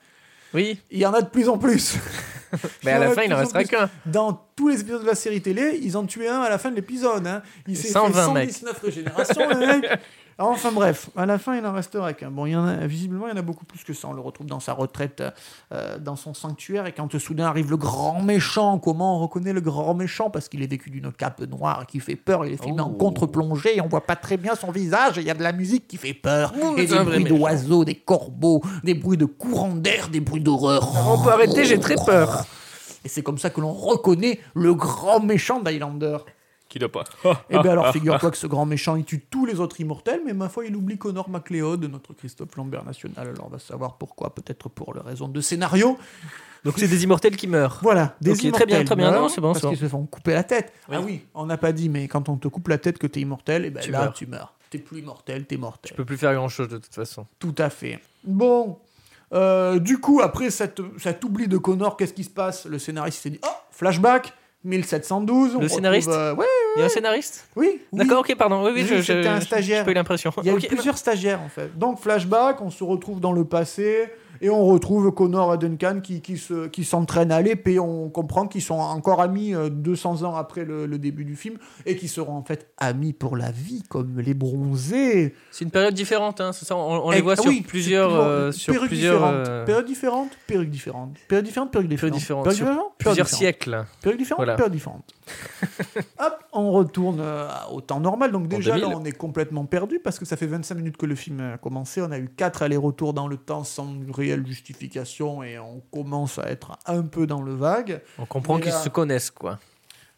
Oui, 0.53 0.79
Il 0.89 0.99
y 0.99 1.05
en 1.05 1.13
a 1.13 1.21
de 1.21 1.29
plus 1.29 1.47
en 1.47 1.57
plus. 1.57 1.97
mais 2.83 2.91
à 2.91 2.99
la 2.99 3.11
fin, 3.11 3.21
il 3.21 3.27
plus 3.27 3.35
en 3.35 3.39
restera 3.39 3.63
qu'un. 3.63 3.89
Dans 4.05 4.47
tous 4.55 4.67
les 4.67 4.81
épisodes 4.81 5.01
de 5.01 5.07
la 5.07 5.15
série 5.15 5.41
télé, 5.41 5.79
ils 5.81 5.95
en 5.95 6.05
tuaient 6.05 6.27
un 6.27 6.41
à 6.41 6.49
la 6.49 6.57
fin 6.57 6.71
de 6.71 6.75
l'épisode. 6.75 7.25
Hein. 7.25 7.41
Il 7.67 7.77
s'est 7.77 7.83
fait 7.87 7.93
120 7.93 8.33
mecs. 8.33 8.51
119 8.51 8.81
régénérations, 8.81 9.49
le 9.49 9.55
mec. 9.81 9.99
Enfin 10.39 10.71
bref, 10.71 11.09
à 11.15 11.25
la 11.25 11.37
fin, 11.37 11.55
il 11.55 11.61
n'en 11.61 11.73
restera 11.73 12.13
qu'un. 12.13 12.31
Bon, 12.31 12.45
il 12.45 12.51
y 12.51 12.55
en 12.55 12.65
a, 12.65 12.87
visiblement, 12.87 13.27
il 13.27 13.31
y 13.31 13.33
en 13.33 13.37
a 13.37 13.41
beaucoup 13.43 13.65
plus 13.65 13.83
que 13.83 13.93
ça. 13.93 14.07
On 14.07 14.13
le 14.13 14.21
retrouve 14.21 14.47
dans 14.47 14.59
sa 14.59 14.73
retraite, 14.73 15.23
euh, 15.71 15.99
dans 15.99 16.15
son 16.15 16.33
sanctuaire. 16.33 16.87
Et 16.87 16.93
quand 16.93 17.13
euh, 17.13 17.19
soudain 17.19 17.45
arrive 17.45 17.69
le 17.69 17.77
grand 17.77 18.21
méchant, 18.21 18.79
comment 18.79 19.17
on 19.17 19.19
reconnaît 19.21 19.53
le 19.53 19.61
grand 19.61 19.93
méchant? 19.93 20.29
Parce 20.29 20.49
qu'il 20.49 20.63
est 20.63 20.67
vécu 20.67 20.89
d'une 20.89 21.11
cape 21.11 21.41
noire 21.41 21.85
qui 21.85 21.99
fait 21.99 22.15
peur. 22.15 22.45
Il 22.45 22.53
est 22.53 22.61
filmé 22.63 22.81
en 22.81 22.89
Oh. 22.89 22.97
contre-plongée 22.97 23.77
et 23.77 23.81
on 23.81 23.87
voit 23.87 24.05
pas 24.05 24.15
très 24.15 24.37
bien 24.37 24.55
son 24.55 24.71
visage. 24.71 25.17
Et 25.17 25.21
il 25.21 25.27
y 25.27 25.31
a 25.31 25.35
de 25.35 25.43
la 25.43 25.51
musique 25.53 25.87
qui 25.87 25.97
fait 25.97 26.13
peur. 26.13 26.53
Et 26.77 26.85
des 26.85 26.97
bruits 27.03 27.23
d'oiseaux, 27.23 27.85
des 27.85 27.95
corbeaux, 27.95 28.61
des 28.83 28.93
bruits 28.95 29.17
de 29.17 29.25
courants 29.25 29.75
d'air, 29.75 30.09
des 30.09 30.19
bruits 30.21 30.41
d'horreur. 30.41 30.91
On 31.07 31.21
peut 31.23 31.29
arrêter, 31.31 31.65
j'ai 31.65 31.79
très 31.79 31.95
peur. 31.95 32.45
Et 33.03 33.09
c'est 33.09 33.21
comme 33.23 33.37
ça 33.37 33.49
que 33.49 33.59
l'on 33.61 33.73
reconnaît 33.73 34.39
le 34.53 34.73
grand 34.75 35.19
méchant 35.19 35.59
d'Highlander. 35.59 36.17
Qui 36.71 36.79
doit 36.79 36.89
pas. 36.89 37.03
Et 37.49 37.59
bien 37.59 37.71
alors, 37.73 37.91
figure-toi 37.91 38.31
que 38.31 38.37
ce 38.37 38.47
grand 38.47 38.65
méchant, 38.65 38.95
il 38.95 39.03
tue 39.03 39.19
tous 39.29 39.45
les 39.45 39.59
autres 39.59 39.81
immortels, 39.81 40.21
mais 40.25 40.31
ma 40.31 40.47
foi, 40.47 40.65
il 40.65 40.73
oublie 40.73 40.97
Connor 40.97 41.29
MacLeod, 41.29 41.83
notre 41.91 42.13
Christophe 42.13 42.55
Lambert 42.55 42.85
national. 42.85 43.27
Alors, 43.27 43.47
on 43.47 43.49
va 43.49 43.59
savoir 43.59 43.97
pourquoi, 43.97 44.33
peut-être 44.33 44.69
pour 44.69 44.93
le 44.93 45.01
raison 45.01 45.27
de 45.27 45.41
scénario. 45.41 45.97
Donc 46.63 46.75
c'est 46.77 46.87
des 46.87 47.03
immortels 47.03 47.35
qui 47.35 47.47
meurent. 47.47 47.79
Voilà, 47.81 48.15
des 48.21 48.31
Ok, 48.31 48.37
très 48.37 48.47
immortels 48.47 48.67
bien, 48.67 48.83
très 48.85 48.95
bien. 48.95 49.11
meurent 49.11 49.21
Non, 49.23 49.27
c'est 49.27 49.41
bon, 49.41 49.49
parce 49.49 49.59
c'est 49.59 49.67
bon. 49.67 49.73
qu'ils 49.73 49.79
se 49.81 49.87
font 49.89 50.05
couper 50.05 50.33
la 50.33 50.43
tête. 50.45 50.71
Oui. 50.87 50.95
Ah 50.97 51.01
oui, 51.01 51.21
on 51.33 51.45
n'a 51.45 51.57
pas 51.57 51.73
dit, 51.73 51.89
mais 51.89 52.07
quand 52.07 52.29
on 52.29 52.37
te 52.37 52.47
coupe 52.47 52.69
la 52.69 52.77
tête 52.77 52.97
que 52.99 53.07
t'es 53.07 53.19
immortel, 53.19 53.65
et 53.65 53.69
ben 53.69 53.81
Tu 53.81 53.91
là, 53.91 54.03
meurs. 54.03 54.13
tu 54.13 54.25
meurs. 54.27 54.53
T'es 54.69 54.77
plus 54.77 54.99
immortel, 54.99 55.45
t'es 55.45 55.57
mortel. 55.57 55.91
Je 55.91 55.97
peux 55.97 56.05
plus 56.05 56.17
faire 56.17 56.33
grand 56.33 56.47
chose 56.47 56.69
de 56.69 56.77
toute 56.77 56.93
façon. 56.95 57.25
Tout 57.39 57.55
à 57.57 57.69
fait. 57.69 57.99
Bon, 58.23 58.77
euh, 59.33 59.79
du 59.79 59.99
coup, 59.99 60.21
après 60.21 60.49
cette, 60.51 60.79
cet 60.99 61.21
oubli 61.25 61.49
de 61.49 61.57
Connor, 61.57 61.97
qu'est-ce 61.97 62.13
qui 62.13 62.23
se 62.23 62.29
passe? 62.29 62.65
Le 62.65 62.79
scénariste 62.79 63.19
s'est 63.23 63.29
dit 63.31 63.39
Oh, 63.43 63.49
flashback 63.71 64.31
1712. 64.63 65.55
on 65.55 65.61
Le 65.61 65.67
scénariste 65.67 66.09
euh, 66.09 66.35
Ouais, 66.35 66.45
Il 66.75 66.79
y 66.79 66.83
a 66.83 66.85
un 66.85 66.89
scénariste 66.89 67.47
oui. 67.55 67.81
oui. 67.91 67.99
D'accord, 67.99 68.19
ok, 68.19 68.35
pardon. 68.35 68.63
Oui, 68.63 68.71
oui, 68.73 68.87
Oui, 68.89 69.03
c'était 69.03 69.27
un 69.27 69.41
stagiaire. 69.41 69.79
J'ai 69.79 69.85
pas 69.85 69.91
eu 69.91 69.95
l'impression. 69.95 70.31
Il 70.43 70.47
y 70.47 70.49
a 70.49 70.53
eu 70.53 70.59
plusieurs 70.59 70.97
stagiaires 70.97 71.41
en 71.41 71.49
fait. 71.49 71.77
Donc 71.77 71.99
flashback, 71.99 72.61
on 72.61 72.69
se 72.69 72.83
retrouve 72.83 73.19
dans 73.19 73.33
le 73.33 73.43
passé 73.45 74.09
et 74.41 74.49
on 74.49 74.65
retrouve 74.65 75.11
Connor 75.13 75.53
et 75.53 75.57
Duncan 75.57 75.99
qui, 76.03 76.21
qui, 76.21 76.37
se, 76.37 76.67
qui 76.67 76.83
s'entraînent 76.83 77.31
à 77.31 77.41
l'épée. 77.41 77.79
On 77.79 78.09
comprend 78.09 78.47
qu'ils 78.47 78.61
sont 78.61 78.75
encore 78.79 79.21
amis 79.21 79.53
euh, 79.55 79.69
200 79.69 80.23
ans 80.23 80.35
après 80.35 80.65
le, 80.65 80.85
le 80.85 80.97
début 80.97 81.23
du 81.25 81.35
film 81.35 81.57
et 81.85 81.95
qui 81.95 82.07
seront 82.07 82.33
en 82.35 82.43
fait 82.43 82.71
amis 82.77 83.13
pour 83.13 83.37
la 83.37 83.51
vie 83.51 83.83
comme 83.89 84.19
les 84.19 84.33
bronzés. 84.33 85.33
C'est 85.51 85.63
une 85.65 85.71
période 85.71 85.93
différente, 85.93 86.41
hein, 86.41 86.51
c'est 86.53 86.65
ça. 86.65 86.75
On, 86.75 87.07
on 87.07 87.11
Et- 87.11 87.15
les 87.15 87.21
voit 87.21 87.33
ah 87.37 87.41
sur 87.41 87.49
oui, 87.51 87.61
plusieurs, 87.61 88.13
euh, 88.13 88.51
sur 88.51 88.73
perruques 88.73 88.89
plusieurs, 88.89 89.19
différentes. 89.19 89.47
euh, 89.47 89.65
Périodes 89.65 89.85
différentes, 89.85 90.31
perruques 90.47 90.69
différentes. 90.69 91.17
Périodes 91.27 91.45
différentes, 91.45 91.71
perruques 91.71 91.87
différentes. 91.89 92.13
différentes, 92.17 92.43
Perruques 92.43 92.57
sur 92.57 92.65
différentes, 92.65 92.93
plusieurs 92.97 93.27
siècles. 93.29 93.85
Périodes 94.01 94.19
différentes, 94.19 94.39
Voilà. 94.39 94.55
périodes 94.55 94.73
différentes. 94.73 95.13
Hop, 96.19 96.33
on 96.53 96.71
retourne 96.71 97.19
euh, 97.19 97.47
au 97.71 97.81
temps 97.81 97.99
normal. 97.99 98.31
Donc 98.31 98.47
déjà 98.47 98.77
là, 98.77 98.87
2000. 98.87 98.95
on 98.95 99.05
est 99.05 99.11
complètement 99.11 99.65
perdu 99.65 99.99
parce 99.99 100.19
que 100.19 100.25
ça 100.25 100.37
fait 100.37 100.47
25 100.47 100.75
minutes 100.75 100.97
que 100.97 101.05
le 101.05 101.15
film 101.15 101.39
a 101.39 101.57
commencé. 101.57 102.01
On 102.01 102.11
a 102.11 102.19
eu 102.19 102.29
quatre 102.29 102.63
allers-retours 102.63 103.13
dans 103.13 103.27
le 103.27 103.37
temps 103.37 103.63
sans 103.63 103.93
réelle 104.13 104.45
justification 104.45 105.43
et 105.43 105.59
on 105.59 105.81
commence 105.91 106.39
à 106.39 106.49
être 106.49 106.77
un 106.85 107.03
peu 107.03 107.27
dans 107.27 107.41
le 107.41 107.53
vague. 107.53 108.01
On 108.17 108.25
comprend 108.25 108.59
qu'ils 108.59 108.71
se 108.71 108.89
connaissent, 108.89 109.31
quoi. 109.31 109.59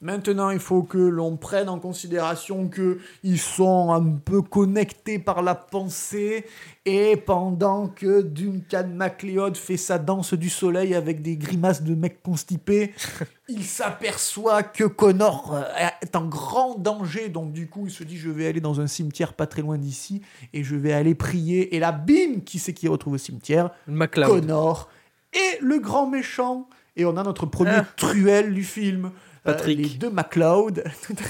Maintenant, 0.04 0.50
il 0.50 0.60
faut 0.60 0.84
que 0.84 0.98
l'on 0.98 1.38
prenne 1.38 1.70
en 1.70 1.80
considération 1.80 2.68
que 2.68 3.00
ils 3.24 3.40
sont 3.40 3.92
un 3.94 4.04
peu 4.04 4.42
connectés 4.42 5.18
par 5.18 5.42
la 5.42 5.56
pensée 5.56 6.46
et 6.86 7.16
pendant 7.16 7.88
que 7.88 8.22
Duncan 8.22 8.90
MacLeod 8.94 9.56
fait 9.56 9.78
sa 9.78 10.00
danse 10.00 10.34
du 10.34 10.50
soleil 10.50 10.94
avec 10.94 11.22
des 11.22 11.38
grimaces 11.38 11.84
de 11.84 11.96
mec 11.96 12.22
constipé, 12.22 12.94
il 13.48 13.64
s'aperçoit 13.64 14.62
que 14.64 14.84
Connor 14.84 15.54
euh, 15.56 15.88
est 16.02 16.18
en 16.18 16.26
grand 16.26 16.78
danger. 16.78 17.30
Donc 17.30 17.54
du 17.54 17.70
coup, 17.70 17.86
il 17.88 17.92
se 17.92 18.04
dit 18.04 18.18
je 18.18 18.30
vais 18.30 18.48
aller 18.48 18.60
dans 18.60 18.82
un 18.82 18.88
cimetière 18.88 19.32
pas 19.32 19.48
très 19.48 19.62
loin 19.62 19.78
d'ici 19.78 20.22
et 20.52 20.66
je 20.66 20.76
vais 20.76 20.92
aller 20.92 21.16
prier. 21.16 21.76
Et 21.78 21.80
là, 21.80 21.94
bim, 21.94 22.42
qui 22.46 22.60
c'est 22.60 22.74
qui 22.74 22.90
retrouve 22.90 23.14
au 23.14 23.18
cimetière? 23.18 23.70
MacLeod. 23.88 24.28
Connor 24.28 24.90
et 25.32 25.60
le 25.62 25.80
grand 25.80 26.10
méchant. 26.10 26.68
Et 26.98 27.06
on 27.06 27.16
a 27.16 27.24
notre 27.24 27.46
premier 27.46 27.72
Ah. 27.72 27.86
truelle 27.96 28.54
du 28.54 28.64
film. 28.64 29.12
Patrick. 29.44 29.78
les 29.78 29.90
deux 29.90 30.10
MacLeod, 30.10 30.84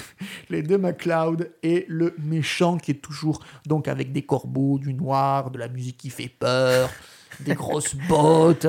les 0.50 0.62
deux 0.62 0.77
MacLeod 0.77 1.51
et 1.63 1.86
le 1.88 2.15
méchant 2.20 2.77
qui 2.77 2.91
est 2.91 3.01
toujours 3.01 3.39
donc 3.65 3.88
avec 3.88 4.12
des 4.12 4.22
corbeaux, 4.24 4.77
du 4.79 4.93
noir, 4.93 5.50
de 5.51 5.58
la 5.60 5.67
musique 5.67 5.98
qui 5.98 6.10
fait 6.10 6.29
peur, 6.29 6.89
des 7.39 7.55
grosses 7.55 7.96
bottes. 7.96 8.67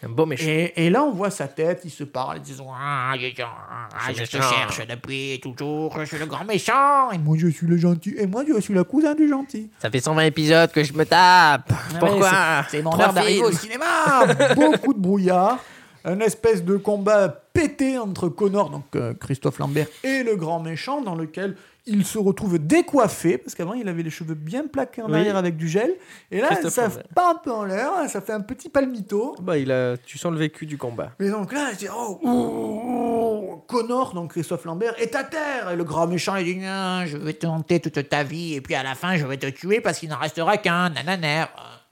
Un 0.00 0.10
beau 0.10 0.26
méchant. 0.26 0.46
Et, 0.46 0.72
et 0.76 0.90
là, 0.90 1.02
on 1.02 1.10
voit 1.10 1.28
sa 1.30 1.48
tête, 1.48 1.80
ils 1.84 1.90
se 1.90 2.04
parlent, 2.04 2.36
ils 2.36 2.42
disent 2.42 2.62
Ah, 2.72 3.14
je, 3.20 3.26
ah, 3.42 4.12
je 4.12 4.22
te 4.24 4.36
méchant. 4.36 4.48
cherche 4.48 4.86
depuis 4.86 5.40
toujours, 5.42 5.98
je 5.98 6.04
suis 6.04 6.18
le 6.18 6.26
grand 6.26 6.44
méchant, 6.44 7.10
et 7.10 7.18
moi 7.18 7.36
je 7.36 7.48
suis 7.48 7.66
le 7.66 7.76
gentil, 7.76 8.14
et 8.16 8.28
moi 8.28 8.44
je 8.46 8.60
suis 8.60 8.74
le 8.74 8.84
cousin 8.84 9.16
du 9.16 9.28
gentil. 9.28 9.72
Ça 9.80 9.90
fait 9.90 9.98
120 9.98 10.22
épisodes 10.22 10.70
que 10.70 10.84
je 10.84 10.92
me 10.92 11.04
tape. 11.04 11.72
Pourquoi 11.98 12.30
Ah 12.32 12.64
C'est 12.70 12.76
c'est 12.76 12.82
mon 12.84 12.96
heure 12.96 13.12
d'arriver 13.12 13.42
au 13.42 13.50
cinéma 13.50 14.24
Beaucoup 14.54 14.94
de 14.94 15.00
brouillard, 15.00 15.58
un 16.04 16.20
espèce 16.20 16.62
de 16.62 16.76
combat 16.76 17.42
pété 17.58 17.98
entre 17.98 18.28
Connor, 18.28 18.70
donc 18.70 18.84
euh, 18.94 19.14
Christophe 19.14 19.58
Lambert, 19.58 19.88
et 20.04 20.22
le 20.22 20.36
grand 20.36 20.60
méchant, 20.60 21.00
dans 21.00 21.16
lequel 21.16 21.56
il 21.86 22.04
se 22.04 22.18
retrouve 22.18 22.58
décoiffé, 22.58 23.36
parce 23.36 23.56
qu'avant 23.56 23.72
il 23.72 23.88
avait 23.88 24.04
les 24.04 24.10
cheveux 24.10 24.34
bien 24.34 24.66
plaqués 24.68 25.02
en 25.02 25.06
Oui. 25.06 25.14
arrière 25.14 25.36
avec 25.36 25.56
du 25.56 25.66
gel, 25.66 25.92
et 26.30 26.40
là 26.40 26.50
ça 26.68 26.88
part 27.14 27.30
un 27.30 27.34
peu 27.34 27.50
en 27.50 27.64
l'air, 27.64 27.90
ça 28.08 28.20
fait 28.20 28.32
un 28.32 28.42
petit 28.42 28.68
palmito. 28.68 29.34
Bah, 29.40 29.58
il 29.58 29.72
a... 29.72 29.96
Tu 29.96 30.18
sens 30.18 30.30
le 30.30 30.38
vécu 30.38 30.66
du 30.66 30.78
combat. 30.78 31.10
Mais 31.18 31.30
donc 31.30 31.52
là, 31.52 31.70
je 31.72 31.78
dis, 31.78 31.88
oh, 31.92 32.20
oh, 32.22 33.64
Connor, 33.66 34.14
donc 34.14 34.30
Christophe 34.32 34.64
Lambert, 34.64 34.94
est 35.00 35.16
à 35.16 35.24
terre. 35.24 35.70
Et 35.70 35.76
le 35.76 35.82
grand 35.84 36.06
méchant, 36.06 36.36
il 36.36 36.44
dit, 36.44 36.56
Non, 36.60 37.06
je 37.06 37.16
vais 37.16 37.32
te 37.32 37.46
hanter 37.46 37.80
toute 37.80 38.08
ta 38.08 38.22
vie, 38.22 38.54
et 38.54 38.60
puis 38.60 38.76
à 38.76 38.84
la 38.84 38.94
fin, 38.94 39.16
je 39.16 39.26
vais 39.26 39.36
te 39.36 39.46
tuer 39.46 39.80
parce 39.80 39.98
qu'il 39.98 40.10
n'en 40.10 40.18
restera 40.18 40.58
qu'un, 40.58 40.90
nananer. 40.90 41.46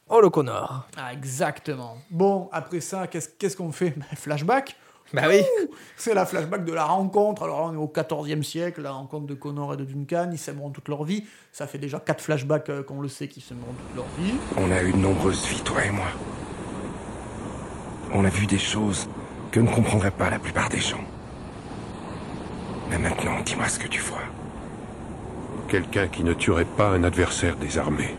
Oh, 0.08 0.20
le 0.20 0.30
Connor. 0.30 0.86
Ah, 0.96 1.12
exactement. 1.12 1.96
Bon, 2.10 2.48
après 2.52 2.80
ça, 2.80 3.08
qu'est-ce 3.08 3.56
qu'on 3.56 3.72
fait? 3.72 3.94
Flashback. 4.14 4.76
Bah 5.12 5.22
oui. 5.28 5.42
C'est 5.96 6.14
la 6.14 6.26
flashback 6.26 6.64
de 6.64 6.72
la 6.72 6.84
rencontre. 6.84 7.44
Alors 7.44 7.60
là, 7.60 7.66
on 7.70 7.74
est 7.74 7.82
au 7.82 7.86
14e 7.86 8.42
siècle, 8.42 8.82
la 8.82 8.92
rencontre 8.92 9.26
de 9.26 9.34
Connor 9.34 9.74
et 9.74 9.76
de 9.76 9.84
Duncan. 9.84 10.30
Ils 10.32 10.38
s'aimeront 10.38 10.70
toute 10.70 10.88
leur 10.88 11.04
vie. 11.04 11.24
Ça 11.52 11.66
fait 11.66 11.78
déjà 11.78 12.00
quatre 12.00 12.22
flashbacks 12.22 12.68
euh, 12.70 12.82
qu'on 12.82 13.00
le 13.00 13.08
sait 13.08 13.28
qu'ils 13.28 13.42
s'aimeront 13.42 13.72
toute 13.72 13.96
leur 13.96 14.06
vie. 14.18 14.34
On 14.56 14.70
a 14.70 14.82
eu 14.82 14.92
de 14.92 14.98
nombreuses 14.98 15.46
vies, 15.46 15.62
toi 15.62 15.84
et 15.84 15.90
moi. 15.90 16.06
On 18.12 18.24
a 18.24 18.28
vu 18.28 18.46
des 18.46 18.58
choses 18.58 19.08
que 19.52 19.60
ne 19.60 19.68
comprendraient 19.68 20.10
pas 20.10 20.30
la 20.30 20.38
plupart 20.38 20.68
des 20.68 20.80
gens. 20.80 21.04
Mais 22.90 22.98
maintenant, 22.98 23.40
dis-moi 23.44 23.68
ce 23.68 23.78
que 23.78 23.88
tu 23.88 24.00
vois. 24.00 24.22
Quelqu'un 25.68 26.08
qui 26.08 26.22
ne 26.24 26.32
tuerait 26.32 26.64
pas 26.64 26.88
un 26.90 27.04
adversaire 27.04 27.56
désarmé. 27.56 28.14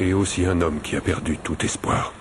Et 0.00 0.12
aussi 0.12 0.44
un 0.44 0.60
homme 0.60 0.80
qui 0.80 0.96
a 0.96 1.00
perdu 1.00 1.38
tout 1.38 1.64
espoir. 1.64 2.12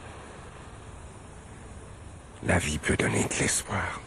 La 2.45 2.57
vie 2.57 2.77
peut 2.77 2.97
donner 2.97 3.23
de 3.23 3.39
l'espoir. 3.39 4.01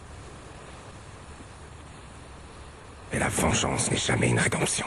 Mais 3.13 3.19
la 3.19 3.29
vengeance 3.29 3.91
n'est 3.91 3.97
jamais 3.97 4.29
une 4.29 4.39
rédemption. 4.39 4.87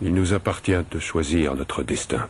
Il 0.00 0.14
nous 0.14 0.32
appartient 0.32 0.82
de 0.90 0.98
choisir 0.98 1.54
notre 1.54 1.82
destin. 1.82 2.28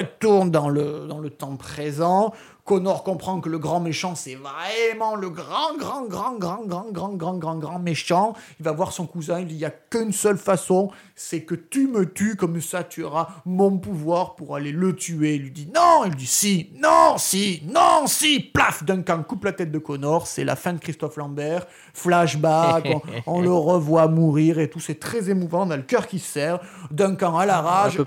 Retourne 0.00 0.50
dans 0.50 0.68
le, 0.68 1.06
dans 1.06 1.18
le 1.18 1.30
temps 1.30 1.56
présent. 1.56 2.32
Connor 2.70 3.02
comprend 3.02 3.40
que 3.40 3.48
le 3.48 3.58
grand 3.58 3.80
méchant, 3.80 4.14
c'est 4.14 4.36
vraiment 4.36 5.16
le 5.16 5.28
grand, 5.28 5.76
grand, 5.76 6.04
grand, 6.06 6.36
grand, 6.36 6.64
grand, 6.64 6.92
grand, 6.92 7.14
grand, 7.14 7.36
grand, 7.36 7.56
grand 7.56 7.78
méchant. 7.80 8.34
Il 8.60 8.64
va 8.64 8.70
voir 8.70 8.92
son 8.92 9.06
cousin, 9.06 9.40
il 9.40 9.56
n'y 9.56 9.64
a 9.64 9.70
qu'une 9.70 10.12
seule 10.12 10.38
façon, 10.38 10.90
c'est 11.16 11.42
que 11.42 11.56
tu 11.56 11.88
me 11.88 12.08
tues, 12.12 12.36
comme 12.36 12.60
ça 12.60 12.84
tu 12.84 13.02
auras 13.02 13.26
mon 13.44 13.76
pouvoir 13.78 14.36
pour 14.36 14.54
aller 14.54 14.70
le 14.70 14.94
tuer. 14.94 15.34
Il 15.34 15.42
lui 15.42 15.50
dit 15.50 15.68
non, 15.74 16.04
il 16.04 16.10
lui 16.10 16.18
dit 16.18 16.26
si, 16.26 16.70
non, 16.80 17.16
si, 17.18 17.62
non, 17.66 18.06
si, 18.06 18.38
plaf, 18.38 18.84
Duncan 18.84 19.24
coupe 19.26 19.46
la 19.46 19.52
tête 19.52 19.72
de 19.72 19.78
Connor, 19.78 20.28
c'est 20.28 20.44
la 20.44 20.54
fin 20.54 20.72
de 20.72 20.78
Christophe 20.78 21.16
Lambert, 21.16 21.66
flashback, 21.92 22.86
on, 22.86 23.38
on 23.38 23.40
le 23.40 23.52
revoit 23.52 24.06
mourir 24.06 24.60
et 24.60 24.70
tout, 24.70 24.78
c'est 24.78 25.00
très 25.00 25.28
émouvant, 25.28 25.66
on 25.66 25.70
a 25.70 25.76
le 25.76 25.82
cœur 25.82 26.06
qui 26.06 26.20
se 26.20 26.32
serre, 26.34 26.60
Duncan 26.92 27.36
à 27.36 27.46
la 27.46 27.60
rage. 27.60 27.98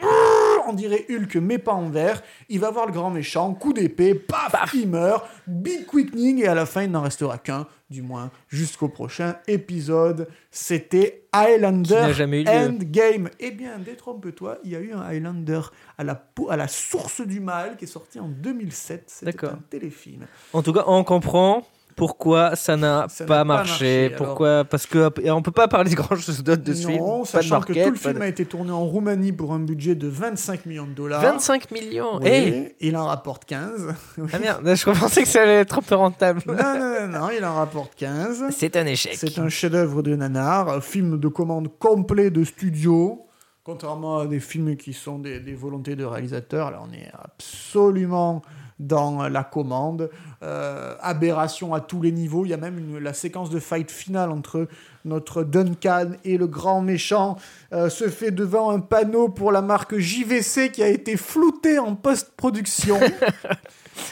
On 0.68 0.74
dirait 0.74 1.06
Hulk 1.10 1.36
mais 1.38 1.58
pas 1.58 1.74
en 1.74 1.90
vert. 1.90 2.22
Il 2.50 2.60
va 2.60 2.72
voir 2.72 2.86
le 2.86 2.92
grand 2.92 3.10
méchant, 3.10 3.54
coup 3.54 3.74
d'épée, 3.74 4.14
paf, 4.14 4.74
il 4.74 4.90
meurt, 4.90 5.26
big 5.48 5.86
quickening 5.86 6.44
et 6.44 6.48
à 6.48 6.56
la 6.56 6.66
fin 6.66 6.84
il 6.84 6.92
n'en 6.92 7.02
restera 7.02 7.38
qu'un, 7.38 7.68
du 7.90 8.02
moins 8.02 8.32
jusqu'au 8.48 8.90
prochain 8.90 9.38
épisode. 9.48 10.28
C'était 10.52 11.26
Highlander 11.34 12.14
jamais 12.14 12.44
eu. 12.44 12.48
Endgame. 12.48 13.30
Eh 13.40 13.52
bien, 13.52 13.80
détrompe-toi, 13.80 14.60
il 14.64 14.72
y 14.72 14.76
a 14.76 14.80
eu 14.80 14.94
un 14.94 15.02
Highlander 15.02 15.62
à 15.98 16.04
la, 16.04 16.24
à 16.50 16.56
la 16.56 16.68
source 16.68 17.22
du 17.22 17.40
mal 17.40 17.78
qui 17.78 17.86
est 17.86 17.88
sorti 17.88 18.20
en 18.20 18.28
2007. 18.28 19.04
C'était 19.08 19.46
un 19.46 19.60
téléfilm. 19.70 20.26
En 20.54 20.62
tout 20.62 20.74
cas, 20.74 20.84
on 20.88 21.04
comprend 21.04 21.64
Pourquoi 21.96 22.56
ça 22.56 22.76
n'a 22.78 23.08
pas 23.20 23.26
pas 23.26 23.44
marché, 23.44 24.10
marché, 24.10 24.16
Pourquoi 24.18 24.64
Parce 24.66 24.86
que 24.86 25.12
on 25.30 25.42
peut 25.42 25.52
pas 25.52 25.68
parler 25.68 25.90
de 25.92 25.96
grand 25.96 26.16
chose 26.16 26.44
d'autre 26.44 26.64
de 26.64 26.74
ce 26.74 26.88
film. 26.88 27.00
Non, 27.00 27.20
Pas 27.20 27.24
de 27.24 27.28
sachant 27.28 27.62
que 27.62 27.74
market, 27.74 27.86
tout 27.86 27.92
le 27.92 27.98
film 27.98 28.14
de- 28.14 28.22
a 28.22 28.28
été 28.28 28.46
tourné 28.46 28.72
en 28.72 28.84
Roumanie 28.86 29.32
pour 29.32 29.54
un 29.54 29.60
budget 29.60 29.96
de 29.96 30.08
25 30.08 30.66
millions 30.66 30.86
de 30.88 30.92
dollars. 30.94 31.22
25 31.22 31.72
millions. 31.72 32.18
Oui, 32.22 32.30
Eh 32.32 32.76
il 32.82 32.98
en 32.98 33.06
rapporte 33.06 33.46
15. 33.46 33.94
Ah 34.34 34.40
merde, 34.40 34.76
je 34.76 34.86
pensais 35.00 35.24
que 35.24 35.28
ça 35.30 35.42
allait 35.44 35.60
être 35.62 35.80
un 35.80 35.82
peu 35.82 35.96
rentable. 35.96 36.42
non, 36.48 36.54
non, 36.56 37.08
non, 37.08 37.20
non, 37.20 37.30
il 37.38 37.44
en 37.46 37.56
rapporte 37.56 37.96
15. 37.96 38.46
C'est 38.52 38.76
un 38.76 38.86
échec. 38.86 39.14
C'est 39.16 39.38
un 39.40 39.50
chef-d'œuvre 39.50 40.02
de 40.04 40.16
nanar, 40.16 40.70
un 40.70 40.82
film 40.82 41.20
de 41.20 41.28
commande 41.28 41.68
complet 41.80 42.30
de 42.32 42.44
studio. 42.44 43.20
Contrairement 43.66 44.18
à 44.20 44.26
des 44.28 44.42
films 44.42 44.76
qui 44.76 44.92
sont 44.92 45.20
des, 45.20 45.40
des 45.40 45.54
volontés 45.54 45.96
de 45.96 46.04
réalisateurs, 46.04 46.70
là 46.72 46.82
on 46.86 46.92
est 46.94 47.10
absolument 47.14 48.42
dans 48.88 49.28
la 49.28 49.44
commande. 49.44 50.10
Euh, 50.44 50.96
aberration 51.02 51.74
à 51.74 51.80
tous 51.80 52.02
les 52.02 52.12
niveaux. 52.12 52.46
Il 52.46 52.50
y 52.50 52.54
a 52.54 52.58
même 52.58 52.78
une- 52.78 53.00
la 53.00 53.14
séquence 53.14 53.50
de 53.50 53.60
fight 53.60 53.90
finale 53.90 54.30
entre 54.30 54.68
notre 55.06 55.44
Duncan 55.44 56.12
et 56.24 56.38
le 56.38 56.48
grand 56.48 56.82
méchant 56.82 57.38
euh, 57.72 57.90
se 57.90 58.08
fait 58.10 58.32
devant 58.32 58.70
un 58.72 58.80
panneau 58.80 59.30
pour 59.30 59.52
la 59.52 59.62
marque 59.62 59.98
JVC 59.98 60.70
qui 60.72 60.84
a 60.84 60.90
été 60.90 61.18
flouté 61.18 61.80
en 61.80 61.96
post-production. 61.96 63.00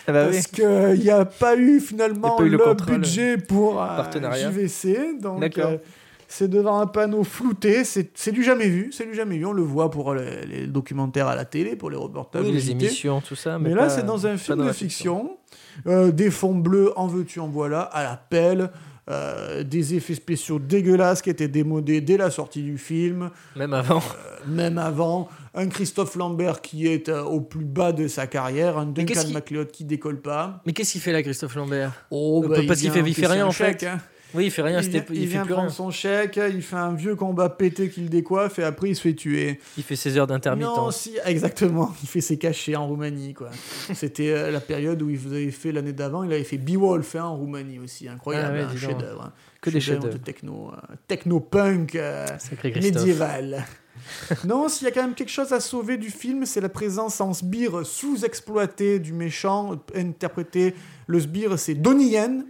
Ah 0.07 0.11
bah 0.11 0.25
oui. 0.27 0.33
Parce 0.33 0.47
qu'il 0.47 1.03
n'y 1.03 1.09
a 1.09 1.25
pas 1.25 1.55
eu 1.55 1.79
finalement 1.79 2.35
pas 2.35 2.43
eu 2.43 2.49
le, 2.49 2.73
budget 2.85 3.37
pour 3.37 3.81
euh. 3.81 4.03
JVC. 4.13 5.19
Donc, 5.19 5.39
D'accord. 5.39 5.71
euh, 5.71 5.77
c'est 6.31 6.47
devant 6.47 6.79
un 6.79 6.87
panneau 6.87 7.23
flouté. 7.23 7.83
C'est 7.83 8.31
du 8.31 8.43
jamais 8.43 8.67
vu. 8.69 8.89
C'est 8.91 9.05
du 9.05 9.13
jamais 9.13 9.37
vu. 9.37 9.45
On 9.45 9.51
le 9.53 9.61
voit 9.63 9.91
pour 9.91 10.13
les, 10.13 10.45
les 10.45 10.67
documentaires 10.67 11.27
à 11.27 11.35
la 11.35 11.45
télé, 11.45 11.75
pour 11.75 11.89
les 11.89 11.97
reportages. 11.97 12.43
Oui, 12.45 12.51
les 12.51 12.71
émissions, 12.71 13.21
tout 13.21 13.35
ça. 13.35 13.59
Mais, 13.59 13.69
Mais 13.69 13.75
là, 13.75 13.89
c'est 13.89 14.05
dans 14.05 14.25
un 14.27 14.37
film 14.37 14.57
dans 14.59 14.65
de 14.65 14.71
fiction. 14.71 15.37
Euh, 15.87 16.11
des 16.11 16.31
fonds 16.31 16.55
bleus, 16.55 16.91
en 16.97 17.07
veux-tu, 17.07 17.39
en 17.39 17.47
voilà, 17.47 17.81
à 17.81 18.03
la 18.03 18.15
pelle. 18.17 18.69
Euh, 19.09 19.63
des 19.63 19.95
effets 19.95 20.13
spéciaux 20.13 20.59
dégueulasses 20.59 21.21
qui 21.23 21.31
étaient 21.31 21.47
démodés 21.47 21.99
dès 22.01 22.17
la 22.17 22.29
sortie 22.29 22.61
du 22.61 22.77
film 22.77 23.31
Même 23.57 23.73
avant. 23.73 24.01
même 24.47 24.77
avant, 24.77 25.27
un 25.55 25.67
Christophe 25.67 26.15
Lambert 26.15 26.61
qui 26.61 26.87
est 26.87 27.09
euh, 27.09 27.23
au 27.23 27.41
plus 27.41 27.65
bas 27.65 27.91
de 27.93 28.07
sa 28.07 28.27
carrière, 28.27 28.77
un 28.77 28.85
Duncan 28.85 29.21
qui- 29.25 29.33
MacLeod 29.33 29.71
qui 29.71 29.85
décolle 29.85 30.21
pas. 30.21 30.61
Mais 30.65 30.71
qu'est-ce 30.71 30.93
qu'il 30.93 31.01
fait 31.01 31.11
là, 31.11 31.23
Christophe 31.23 31.55
Lambert? 31.55 31.91
Oh, 32.11 32.43
Euh, 32.45 32.47
bah, 32.47 32.55
parce 32.67 32.79
qu'il 32.79 32.91
fait- 32.91 33.03
il 33.05 33.15
fait 33.15 33.27
rien, 33.27 33.47
en 33.47 33.51
chèque, 33.51 33.79
fait. 33.81 33.87
hein. 33.87 33.97
Oui, 34.33 34.45
il 34.45 34.51
fait 34.51 34.61
rien. 34.61 34.79
Il, 34.81 34.89
vient, 34.89 35.05
Il, 35.09 35.21
il 35.23 35.27
fait 35.29 35.39
plus 35.39 35.47
prendre 35.53 35.67
rien. 35.67 35.69
son 35.69 35.91
chèque, 35.91 36.39
il 36.53 36.61
fait 36.61 36.75
un 36.77 36.93
vieux 36.93 37.15
combat 37.15 37.49
pété 37.49 37.89
qui 37.89 38.01
le 38.01 38.09
décoiffe 38.09 38.59
et 38.59 38.63
après 38.63 38.89
il 38.89 38.95
se 38.95 39.01
fait 39.01 39.13
tuer. 39.13 39.59
Il 39.77 39.83
fait 39.83 39.95
ses 39.95 40.17
heures 40.17 40.27
Non, 40.27 40.35
d'intermittence. 40.35 40.97
si, 40.97 41.17
exactement. 41.25 41.93
Il 42.03 42.07
fait 42.07 42.21
ses 42.21 42.37
cachets 42.37 42.75
en 42.75 42.87
Roumanie, 42.87 43.33
quoi. 43.33 43.49
C'était 43.93 44.29
euh, 44.31 44.51
la 44.51 44.59
période 44.61 45.01
où 45.01 45.09
il 45.09 45.17
vous 45.17 45.33
avait 45.33 45.51
fait 45.51 45.71
l'année 45.71 45.93
d'avant. 45.93 46.23
Il 46.23 46.31
avait 46.31 46.43
fait 46.43 46.57
Beowulf 46.57 47.15
hein, 47.15 47.23
en 47.25 47.35
Roumanie 47.35 47.79
aussi, 47.79 48.07
incroyable, 48.07 48.47
Ah 48.49 48.57
ouais, 48.57 48.63
un 48.63 48.67
donc. 48.69 48.77
chef-d'œuvre. 48.77 49.21
hein. 49.23 49.33
Que 49.61 49.69
des 49.69 49.79
chefs-d'œuvre. 49.81 50.13
de 50.13 50.17
techno, 50.17 50.71
euh, 50.73 50.95
techno-punk. 51.07 51.95
euh, 51.95 52.25
Sacré 52.39 52.71
Christophe. 52.71 52.95
médiéval. 53.01 53.65
non, 54.47 54.69
s'il 54.69 54.85
y 54.85 54.87
a 54.89 54.93
quand 54.93 55.03
même 55.03 55.13
quelque 55.13 55.29
chose 55.29 55.51
à 55.53 55.59
sauver 55.59 55.97
du 55.97 56.09
film, 56.09 56.45
c'est 56.45 56.61
la 56.61 56.69
présence 56.69 57.21
en 57.21 57.33
sbire 57.33 57.85
sous-exploité 57.85 58.99
du 58.99 59.13
méchant, 59.13 59.75
interprété. 59.95 60.73
Le 61.07 61.19
sbire, 61.19 61.59
c'est 61.59 61.75
Donnie 61.75 62.11
Yen, 62.11 62.45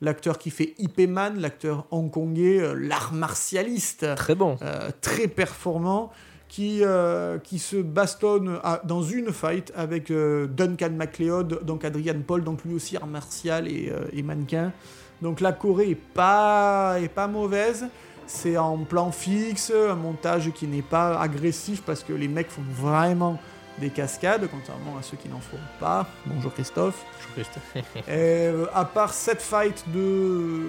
l'acteur 0.00 0.38
qui 0.38 0.50
fait 0.50 0.74
Ip 0.78 0.98
Man, 1.08 1.38
l'acteur 1.40 1.86
hongkongais, 1.90 2.60
euh, 2.60 2.74
l'art 2.74 3.12
martialiste, 3.12 4.06
Très 4.16 4.34
bon. 4.34 4.56
euh, 4.62 4.90
très 5.00 5.28
performant, 5.28 6.10
qui, 6.48 6.80
euh, 6.82 7.38
qui 7.38 7.58
se 7.58 7.76
bastonne 7.76 8.58
à- 8.62 8.80
dans 8.84 9.02
une 9.02 9.32
fight 9.32 9.72
avec 9.76 10.10
Duncan 10.10 10.90
MacLeod, 10.96 11.64
donc 11.64 11.84
Adrian 11.84 12.20
Paul, 12.26 12.42
donc 12.42 12.64
lui 12.64 12.74
aussi 12.74 12.96
art 12.96 13.06
martial 13.06 13.68
et, 13.68 13.92
et 14.12 14.22
mannequin. 14.22 14.72
Donc 15.20 15.40
la 15.40 15.52
Corée 15.52 15.90
est 15.90 15.94
pas, 15.94 16.96
est 17.02 17.08
pas 17.12 17.26
mauvaise. 17.26 17.86
C'est 18.26 18.56
en 18.56 18.78
plan 18.78 19.10
fixe, 19.10 19.72
un 19.72 19.94
montage 19.94 20.50
qui 20.52 20.66
n'est 20.66 20.82
pas 20.82 21.18
agressif 21.20 21.82
parce 21.84 22.02
que 22.02 22.12
les 22.12 22.28
mecs 22.28 22.50
font 22.50 22.62
vraiment 22.70 23.38
des 23.80 23.90
cascades, 23.90 24.48
contrairement 24.50 24.96
à 24.98 25.02
ceux 25.02 25.16
qui 25.16 25.28
n'en 25.28 25.40
font 25.40 25.58
pas. 25.80 26.06
Bonjour 26.26 26.52
Christophe. 26.52 27.04
Bonjour, 27.14 27.32
Christophe. 27.34 28.04
Euh, 28.08 28.66
à 28.74 28.84
part 28.84 29.12
cette 29.12 29.42
fight 29.42 29.84
de 29.88 30.62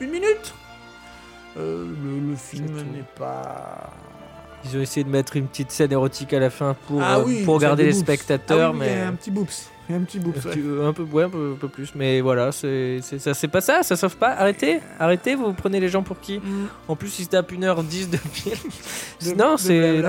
une 0.00 0.10
minute, 0.10 0.54
euh, 1.56 1.86
le, 2.04 2.30
le 2.30 2.36
film 2.36 2.74
n'est 2.92 3.04
pas. 3.18 3.90
Ils 4.64 4.76
ont 4.76 4.80
essayé 4.80 5.04
de 5.04 5.10
mettre 5.10 5.36
une 5.36 5.46
petite 5.46 5.70
scène 5.70 5.92
érotique 5.92 6.32
à 6.32 6.40
la 6.40 6.50
fin 6.50 6.74
pour, 6.86 7.00
Ah 7.02 7.18
euh, 7.20 7.44
pour 7.44 7.58
garder 7.60 7.84
les 7.84 7.90
boops. 7.92 8.00
spectateurs, 8.02 8.70
Ah 8.70 8.72
oui, 8.72 8.78
mais 8.80 8.92
Il 8.92 8.98
y 8.98 9.00
a 9.02 9.08
un 9.08 9.12
petit 9.12 9.30
boops. 9.30 9.68
Il 9.88 9.92
y 9.92 9.94
a 9.94 10.00
un 10.00 10.04
petit 10.04 10.18
boops. 10.18 10.44
un, 10.44 10.48
ouais. 10.50 10.54
petit- 10.56 10.84
un 10.88 10.92
peu, 10.92 11.02
ouais, 11.04 11.22
un 11.24 11.30
peu, 11.30 11.52
un 11.54 11.58
peu 11.58 11.68
plus. 11.68 11.94
Mais 11.94 12.20
voilà, 12.20 12.50
c'est 12.52 12.98
c'est- 13.02 13.18
ça, 13.18 13.34
c'est 13.34 13.48
pas 13.48 13.60
ça, 13.60 13.82
ça 13.82 13.96
sauve 13.96 14.16
pas. 14.16 14.30
Arrêtez, 14.30 14.80
arrêtez, 14.98 15.34
vous 15.36 15.52
prenez 15.52 15.78
les 15.80 15.88
gens 15.88 16.02
pour 16.02 16.18
qui 16.20 16.38
Mm. 16.40 16.66
En 16.88 16.96
plus, 16.96 17.18
ils 17.20 17.24
se 17.24 17.30
tapent 17.30 17.52
1h10 17.52 18.10
de 18.10 18.16
film. 18.18 18.56
Non, 19.36 19.56
c'est. 19.56 20.02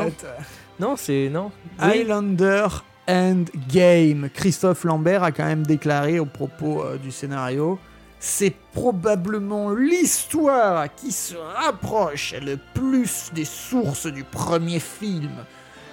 Non, 0.80 0.96
c'est. 0.96 1.30
Non. 1.30 1.52
Highlander 1.80 2.68
Endgame. 3.08 4.30
Christophe 4.34 4.84
Lambert 4.84 5.24
a 5.24 5.32
quand 5.32 5.46
même 5.46 5.66
déclaré 5.66 6.20
au 6.20 6.26
propos 6.26 6.84
euh, 6.84 6.98
du 6.98 7.12
scénario 7.12 7.80
c'est 8.20 8.54
probablement 8.74 9.72
l'histoire 9.72 10.94
qui 10.94 11.12
se 11.12 11.36
rapproche 11.36 12.36
le 12.42 12.58
plus 12.74 13.32
des 13.34 13.46
sources 13.46 14.08
du 14.08 14.24
premier 14.24 14.80
film. 14.80 15.32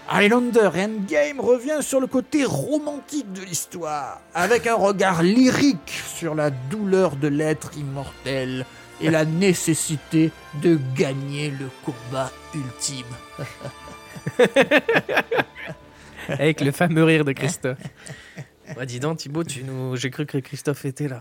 Highlander 0.09 0.71
Endgame 0.75 1.41
revient 1.41 1.79
sur 1.81 2.01
le 2.01 2.07
côté 2.07 2.45
romantique 2.45 3.33
de 3.33 3.43
l'histoire, 3.43 4.21
avec 4.35 4.67
un 4.67 4.75
regard 4.75 5.23
lyrique 5.23 6.03
sur 6.15 6.35
la 6.35 6.51
douleur 6.51 7.17
de 7.17 7.29
l'être 7.29 7.77
immortel 7.77 8.67
et 9.01 9.11
la 9.11 9.25
nécessité 9.25 10.31
de 10.63 10.79
gagner 10.95 11.51
le 11.51 11.69
combat 11.85 12.31
ultime. 12.55 13.07
Avec 16.29 16.61
le 16.61 16.73
fameux 16.73 17.05
rire 17.05 17.25
de 17.25 17.33
Christophe. 17.33 17.79
Ouais, 18.77 18.87
dis 18.87 18.99
donc, 18.99 19.19
Thibaut, 19.19 19.45
tu 19.45 19.63
nous... 19.63 19.97
j'ai 19.97 20.11
cru 20.11 20.27
que 20.27 20.39
Christophe 20.39 20.85
était 20.85 21.09
là. 21.09 21.21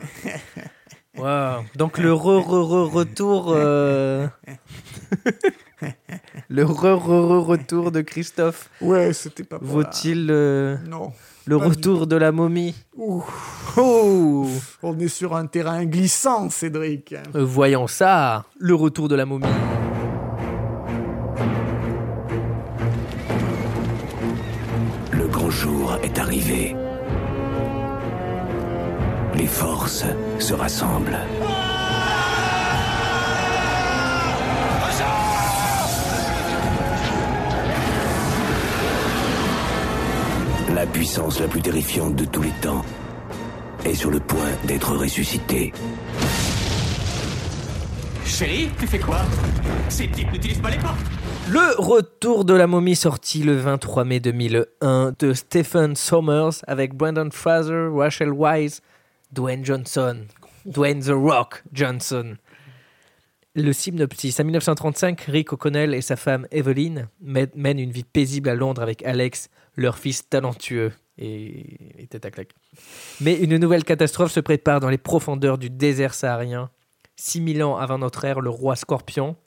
Waouh. 1.17 1.63
Donc 1.75 1.97
le 1.97 2.11
re, 2.13 2.41
re, 2.43 2.63
re, 2.63 2.91
retour. 2.91 3.53
euh, 3.55 4.27
le 6.49 6.65
re, 6.65 6.95
re, 6.95 7.07
re, 7.07 7.45
retour 7.45 7.91
de 7.91 8.01
Christophe 8.01 8.69
Ouais, 8.81 9.13
c'était 9.13 9.43
pas 9.43 9.59
vaut-il 9.61 10.27
euh, 10.29 10.77
Non. 10.87 11.13
Le 11.45 11.55
retour 11.57 12.07
de 12.07 12.15
la 12.15 12.31
momie 12.31 12.73
Ouh, 12.97 13.23
Oh 13.77 14.47
on 14.83 14.97
est 14.99 15.07
sur 15.07 15.35
un 15.35 15.45
terrain 15.47 15.85
glissant, 15.85 16.49
Cédric. 16.49 17.13
Euh, 17.35 17.43
Voyons 17.45 17.87
ça, 17.87 18.45
le 18.57 18.73
retour 18.73 19.07
de 19.09 19.15
la 19.15 19.25
momie. 19.25 19.45
Le 25.11 25.27
grand 25.27 25.49
jour 25.49 25.97
est 26.03 26.17
arrivé. 26.19 26.75
Les 29.35 29.47
forces 29.47 30.05
se 30.39 30.53
rassemblent. 30.53 31.17
La 40.75 40.85
puissance 40.85 41.39
la 41.39 41.47
plus 41.47 41.61
terrifiante 41.61 42.17
de 42.17 42.25
tous 42.25 42.41
les 42.41 42.51
temps 42.61 42.83
est 43.85 43.93
sur 43.93 44.11
le 44.11 44.19
point 44.19 44.51
d'être 44.65 44.93
ressuscitée. 44.93 45.71
Chérie, 48.25 48.67
tu 48.77 48.85
fais 48.85 48.99
quoi? 48.99 49.19
Ces 49.87 50.09
types 50.09 50.29
n'utilisent 50.33 50.59
pas 50.59 50.71
les 50.71 50.77
portes 50.77 50.97
Le 51.47 51.81
retour 51.81 52.43
de 52.43 52.53
la 52.53 52.67
momie 52.67 52.97
sorti 52.97 53.41
le 53.41 53.55
23 53.55 54.03
mai 54.03 54.19
2001 54.19 55.13
de 55.17 55.31
Stephen 55.31 55.95
Sommers 55.95 56.61
avec 56.67 56.93
Brandon 56.93 57.29
Fraser, 57.31 57.87
Rachel 57.93 58.33
Wise, 58.33 58.81
Dwayne 59.31 59.63
Johnson, 59.63 60.25
Dwayne 60.65 60.99
The 60.99 61.13
Rock 61.13 61.63
Johnson. 61.71 62.35
Le 63.55 63.71
synopsis. 63.73 64.39
En 64.39 64.43
1935, 64.43 65.21
Rick 65.21 65.53
O'Connell 65.53 65.93
et 65.93 66.01
sa 66.01 66.15
femme 66.17 66.45
Evelyn 66.51 67.07
mè- 67.25 67.49
mènent 67.55 67.79
une 67.79 67.91
vie 67.91 68.03
paisible 68.03 68.49
à 68.49 68.55
Londres 68.55 68.81
avec 68.81 69.03
Alex, 69.03 69.49
leur 69.75 69.97
fils 69.97 70.27
talentueux. 70.29 70.91
Et, 71.17 71.77
et 71.97 72.07
tête 72.07 72.25
à 72.25 72.31
claque. 72.31 72.49
Mais 73.21 73.35
une 73.39 73.55
nouvelle 73.57 73.85
catastrophe 73.85 74.33
se 74.33 74.41
prépare 74.41 74.81
dans 74.81 74.89
les 74.89 74.97
profondeurs 74.97 75.57
du 75.57 75.69
désert 75.69 76.13
saharien. 76.13 76.69
6000 77.15 77.63
ans 77.63 77.77
avant 77.77 77.97
notre 77.97 78.25
ère, 78.25 78.41
le 78.41 78.49
roi 78.49 78.75
Scorpion, 78.75 79.37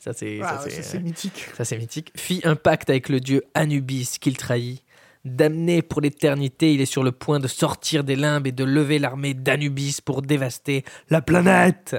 ça 0.00 0.12
c'est 0.12 0.38
ça, 0.40 0.62
c'est 0.68 0.98
mythique. 1.00 1.46
ça 1.56 1.64
c'est 1.64 1.78
mythique, 1.78 2.12
fit 2.14 2.42
un 2.44 2.56
pacte 2.56 2.90
avec 2.90 3.08
le 3.08 3.20
dieu 3.20 3.42
Anubis 3.54 4.18
qu'il 4.20 4.36
trahit. 4.36 4.82
Damné 5.24 5.80
pour 5.80 6.02
l'éternité, 6.02 6.74
il 6.74 6.82
est 6.82 6.86
sur 6.86 7.02
le 7.02 7.10
point 7.12 7.40
de 7.40 7.48
sortir 7.48 8.04
des 8.04 8.14
limbes 8.14 8.46
et 8.46 8.52
de 8.52 8.62
lever 8.64 8.98
l'armée 8.98 9.32
d'Anubis 9.32 10.00
pour 10.04 10.20
dévaster 10.20 10.84
la 11.08 11.22
planète. 11.22 11.96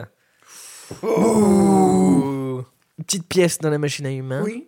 Oh. 1.03 2.63
Une 2.97 3.03
petite 3.03 3.27
pièce 3.27 3.59
dans 3.59 3.69
la 3.69 3.77
machine 3.77 4.05
à 4.05 4.11
humains. 4.11 4.41
Oui. 4.43 4.67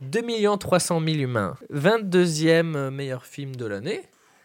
2 0.00 0.22
300 0.58 1.00
000 1.00 1.16
humains. 1.18 1.54
22e 1.72 2.90
meilleur 2.90 3.24
film 3.24 3.56
de 3.56 3.66
l'année. 3.66 4.02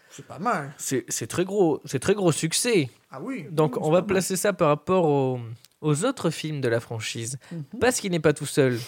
C'est 0.10 0.25
pas 0.25 0.39
mal. 0.39 0.73
C'est 0.78 1.06
c'est 1.10 1.28
très 1.28 1.45
gros, 1.45 1.82
c'est 1.86 1.99
très 1.99 2.15
gros 2.15 2.32
succès. 2.32 2.89
Ah 3.12 3.19
oui. 3.21 3.45
Donc 3.52 3.75
oui, 3.75 3.82
on 3.84 3.91
va 3.91 3.99
mal. 3.99 4.08
placer 4.08 4.36
ça 4.36 4.54
par 4.54 4.69
rapport 4.69 5.06
aux, 5.06 5.39
aux 5.82 6.06
autres 6.06 6.30
films 6.30 6.62
de 6.62 6.67
la 6.67 6.80
franchise. 6.80 7.38
Mhm. 7.52 7.63
Parce 7.80 7.99
qu'il 7.99 8.12
n'est 8.12 8.19
pas 8.19 8.34
tout 8.34 8.45
seul. 8.45 8.80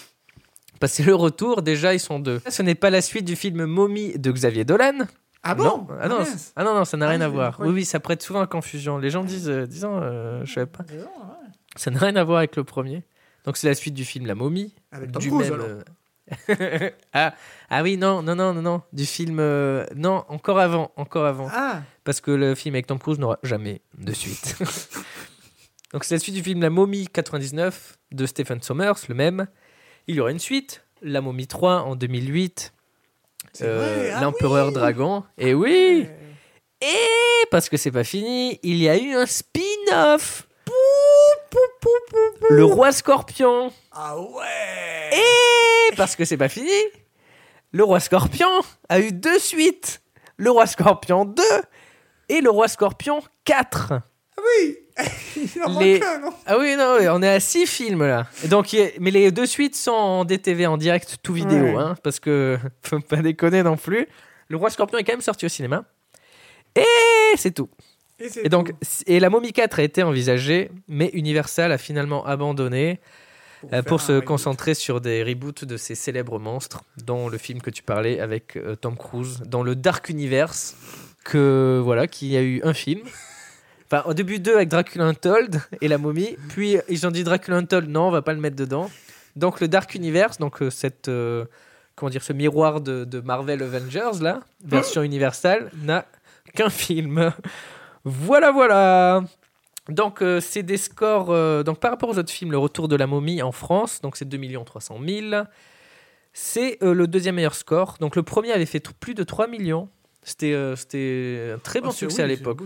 Parce 0.80 0.92
que 0.92 0.96
c'est 0.98 1.02
le 1.04 1.14
retour, 1.14 1.62
déjà 1.62 1.94
ils 1.94 2.00
sont 2.00 2.18
deux. 2.18 2.40
Ce 2.48 2.62
n'est 2.62 2.74
pas 2.74 2.90
la 2.90 3.00
suite 3.02 3.24
du 3.24 3.36
film 3.36 3.64
Mommy 3.66 4.18
de 4.18 4.32
Xavier 4.32 4.64
Dolan. 4.64 4.98
Ah 5.44 5.54
bon 5.54 5.64
non. 5.64 5.86
Ah, 6.00 6.08
non, 6.08 6.18
mince. 6.18 6.28
c- 6.28 6.52
ah 6.56 6.64
non, 6.64 6.74
non, 6.74 6.84
ça 6.84 6.96
n'a 6.96 7.06
Ah, 7.06 7.10
rien 7.10 7.20
à 7.20 7.28
voir. 7.28 7.56
Oui, 7.60 7.68
oui, 7.70 7.84
ça 7.84 7.98
prête 8.00 8.22
souvent 8.22 8.40
à 8.40 8.46
confusion. 8.46 8.98
Les 8.98 9.10
gens 9.10 9.24
disent, 9.24 9.48
euh, 9.48 9.66
disant, 9.66 9.98
euh, 10.00 10.44
je 10.44 10.52
savais 10.52 10.66
pas. 10.66 10.84
Ça 11.76 11.90
n'a 11.90 11.98
rien 11.98 12.16
à 12.16 12.24
voir 12.24 12.38
avec 12.38 12.56
le 12.56 12.64
premier. 12.64 13.02
Donc 13.44 13.56
c'est 13.56 13.66
la 13.68 13.74
suite 13.74 13.94
du 13.94 14.04
film 14.04 14.26
La 14.26 14.34
Momie. 14.34 14.74
Avec 14.92 15.12
Tom 15.12 15.22
du 15.22 15.28
Cruise, 15.30 15.50
même, 15.50 15.60
alors. 15.60 15.66
euh, 16.50 16.90
ah, 17.12 17.34
ah 17.70 17.82
oui, 17.82 17.96
non, 17.96 18.22
non, 18.22 18.34
non, 18.34 18.54
non, 18.54 18.62
non. 18.62 18.82
Du 18.92 19.04
film. 19.06 19.38
euh, 19.40 19.84
Non, 19.96 20.24
encore 20.28 20.58
avant, 20.60 20.92
encore 20.96 21.26
avant. 21.26 21.48
Ah, 21.52 21.82
Parce 22.04 22.20
que 22.20 22.30
le 22.30 22.54
film 22.54 22.74
avec 22.74 22.86
Tom 22.86 22.98
Cruise 22.98 23.18
n'aura 23.18 23.38
jamais 23.42 23.80
de 23.98 24.12
suite. 24.12 24.56
Donc 25.92 26.04
c'est 26.04 26.14
la 26.14 26.20
suite 26.20 26.34
du 26.34 26.42
film 26.42 26.62
La 26.62 26.70
Momie 26.70 27.06
99 27.08 27.98
de 28.12 28.26
Stephen 28.26 28.62
Sommers, 28.62 28.94
le 29.08 29.14
même. 29.14 29.46
Il 30.06 30.14
y 30.16 30.20
aura 30.20 30.30
une 30.30 30.38
suite, 30.38 30.84
La 31.02 31.20
Momie 31.20 31.46
3 31.46 31.82
en 31.82 31.96
2008. 31.96 32.72
C'est 33.52 33.64
euh, 33.66 34.12
ah 34.14 34.20
L'Empereur 34.22 34.68
oui. 34.68 34.72
Dragon. 34.74 35.24
Et 35.36 35.52
oui 35.52 36.06
Et 36.80 37.46
parce 37.50 37.68
que 37.68 37.76
c'est 37.76 37.90
pas 37.90 38.04
fini, 38.04 38.58
il 38.62 38.76
y 38.76 38.88
a 38.88 38.96
eu 38.96 39.12
un 39.14 39.26
spin-off 39.26 40.48
Le 42.50 42.64
Roi 42.64 42.92
Scorpion 42.92 43.72
ah 43.92 44.18
ouais. 44.18 45.10
Et 45.90 45.96
parce 45.96 46.16
que 46.16 46.24
c'est 46.24 46.36
pas 46.36 46.48
fini, 46.48 46.70
le 47.72 47.84
Roi 47.84 48.00
Scorpion 48.00 48.48
a 48.88 49.00
eu 49.00 49.12
deux 49.12 49.38
suites. 49.38 50.00
Le 50.36 50.50
Roi 50.50 50.66
Scorpion 50.66 51.24
2 51.24 51.42
et 52.30 52.40
le 52.40 52.50
Roi 52.50 52.68
Scorpion 52.68 53.22
4. 53.44 53.94
oui. 54.38 54.78
Il 55.36 55.62
en 55.64 55.78
Les- 55.80 55.94
manque 56.00 56.08
un, 56.08 56.18
non? 56.18 56.32
Ah 56.46 56.58
oui, 56.58 56.76
non, 56.76 56.96
on 57.14 57.22
est 57.22 57.28
à 57.28 57.40
six 57.40 57.66
films 57.66 58.06
là. 58.06 58.26
Et 58.44 58.48
Donc, 58.48 58.74
a- 58.74 58.90
mais 59.00 59.10
les 59.10 59.30
deux 59.30 59.46
suites 59.46 59.74
sont 59.74 59.90
en 59.90 60.24
DTV, 60.26 60.66
en 60.66 60.76
direct, 60.76 61.16
tout 61.22 61.32
vidéo, 61.32 61.62
Ouais. 61.64 61.74
hein, 61.78 61.94
parce 62.02 62.20
que 62.20 62.58
faut 62.82 63.00
pas 63.00 63.16
déconner 63.16 63.62
non 63.62 63.76
plus. 63.78 64.06
Le 64.48 64.56
Roi 64.58 64.68
Scorpion 64.70 64.98
est 64.98 65.04
quand 65.04 65.14
même 65.14 65.22
sorti 65.22 65.46
au 65.46 65.48
cinéma. 65.48 65.84
Et 66.76 66.84
c'est 67.36 67.52
tout. 67.52 67.70
Et, 68.42 68.48
donc, 68.48 68.68
tout. 68.68 68.76
et 69.06 69.20
la 69.20 69.30
Momie 69.30 69.52
4 69.52 69.80
a 69.80 69.82
été 69.82 70.02
envisagée, 70.02 70.70
mais 70.88 71.10
Universal 71.12 71.72
a 71.72 71.78
finalement 71.78 72.24
abandonné 72.26 73.00
pour, 73.60 73.72
euh, 73.72 73.82
pour 73.82 74.00
se 74.00 74.20
concentrer 74.20 74.74
sur 74.74 75.00
des 75.00 75.22
reboots 75.22 75.64
de 75.64 75.76
ces 75.76 75.94
célèbres 75.94 76.38
monstres, 76.38 76.82
dont 77.04 77.28
le 77.28 77.38
film 77.38 77.60
que 77.60 77.70
tu 77.70 77.82
parlais 77.82 78.20
avec 78.20 78.56
euh, 78.56 78.74
Tom 78.74 78.96
Cruise, 78.96 79.42
dans 79.46 79.62
le 79.62 79.74
Dark 79.74 80.08
Universe, 80.08 80.76
que 81.24 81.80
voilà, 81.82 82.06
qui 82.06 82.36
a 82.36 82.42
eu 82.42 82.60
un 82.64 82.74
film. 82.74 83.00
Enfin, 83.94 84.08
au 84.08 84.14
début 84.14 84.38
deux 84.38 84.54
avec 84.56 84.70
Dracula 84.70 85.04
Untold 85.04 85.60
et 85.82 85.86
la 85.86 85.98
momie, 85.98 86.38
puis 86.48 86.78
ils 86.88 87.06
ont 87.06 87.10
dit 87.10 87.24
Dracula 87.24 87.58
Untold, 87.58 87.90
non, 87.90 88.08
on 88.08 88.10
va 88.10 88.22
pas 88.22 88.32
le 88.32 88.40
mettre 88.40 88.56
dedans. 88.56 88.90
Donc 89.36 89.60
le 89.60 89.68
Dark 89.68 89.94
Universe, 89.94 90.38
donc 90.38 90.62
euh, 90.62 90.70
cette 90.70 91.10
comment 91.94 92.10
dire, 92.10 92.22
ce 92.22 92.32
miroir 92.32 92.80
de, 92.80 93.04
de 93.04 93.20
Marvel 93.20 93.62
Avengers 93.62 94.22
là, 94.22 94.40
version 94.64 95.02
universelle, 95.02 95.70
n'a 95.82 96.06
qu'un 96.54 96.70
film. 96.70 97.32
Voilà, 98.04 98.50
voilà. 98.50 99.22
Donc, 99.88 100.22
euh, 100.22 100.40
c'est 100.40 100.62
des 100.62 100.76
scores. 100.76 101.30
euh, 101.30 101.62
donc, 101.62 101.78
par 101.80 101.90
rapport 101.90 102.08
aux 102.08 102.18
autres 102.18 102.30
films, 102.32 102.50
Le 102.52 102.58
Retour 102.58 102.88
de 102.88 102.96
la 102.96 103.06
momie 103.06 103.42
en 103.42 103.52
France, 103.52 104.00
donc 104.00 104.16
c'est 104.16 104.28
2 104.28 104.64
300 104.64 104.98
000. 105.06 105.44
C'est 106.32 106.82
euh, 106.82 106.94
le 106.94 107.06
deuxième 107.06 107.34
meilleur 107.36 107.54
score. 107.54 107.96
Donc, 108.00 108.16
le 108.16 108.22
premier 108.22 108.52
avait 108.52 108.66
fait 108.66 108.80
plus 108.94 109.14
de 109.14 109.22
3 109.24 109.46
millions. 109.48 109.88
C'était 110.24 110.54
c'était 110.76 111.52
un 111.56 111.58
très 111.58 111.80
bon 111.80 111.88
Ah, 111.88 111.92
c'est- 111.92 111.98
succès 111.98 112.22
à 112.22 112.26
oui, 112.26 112.36
l'époque. 112.36 112.60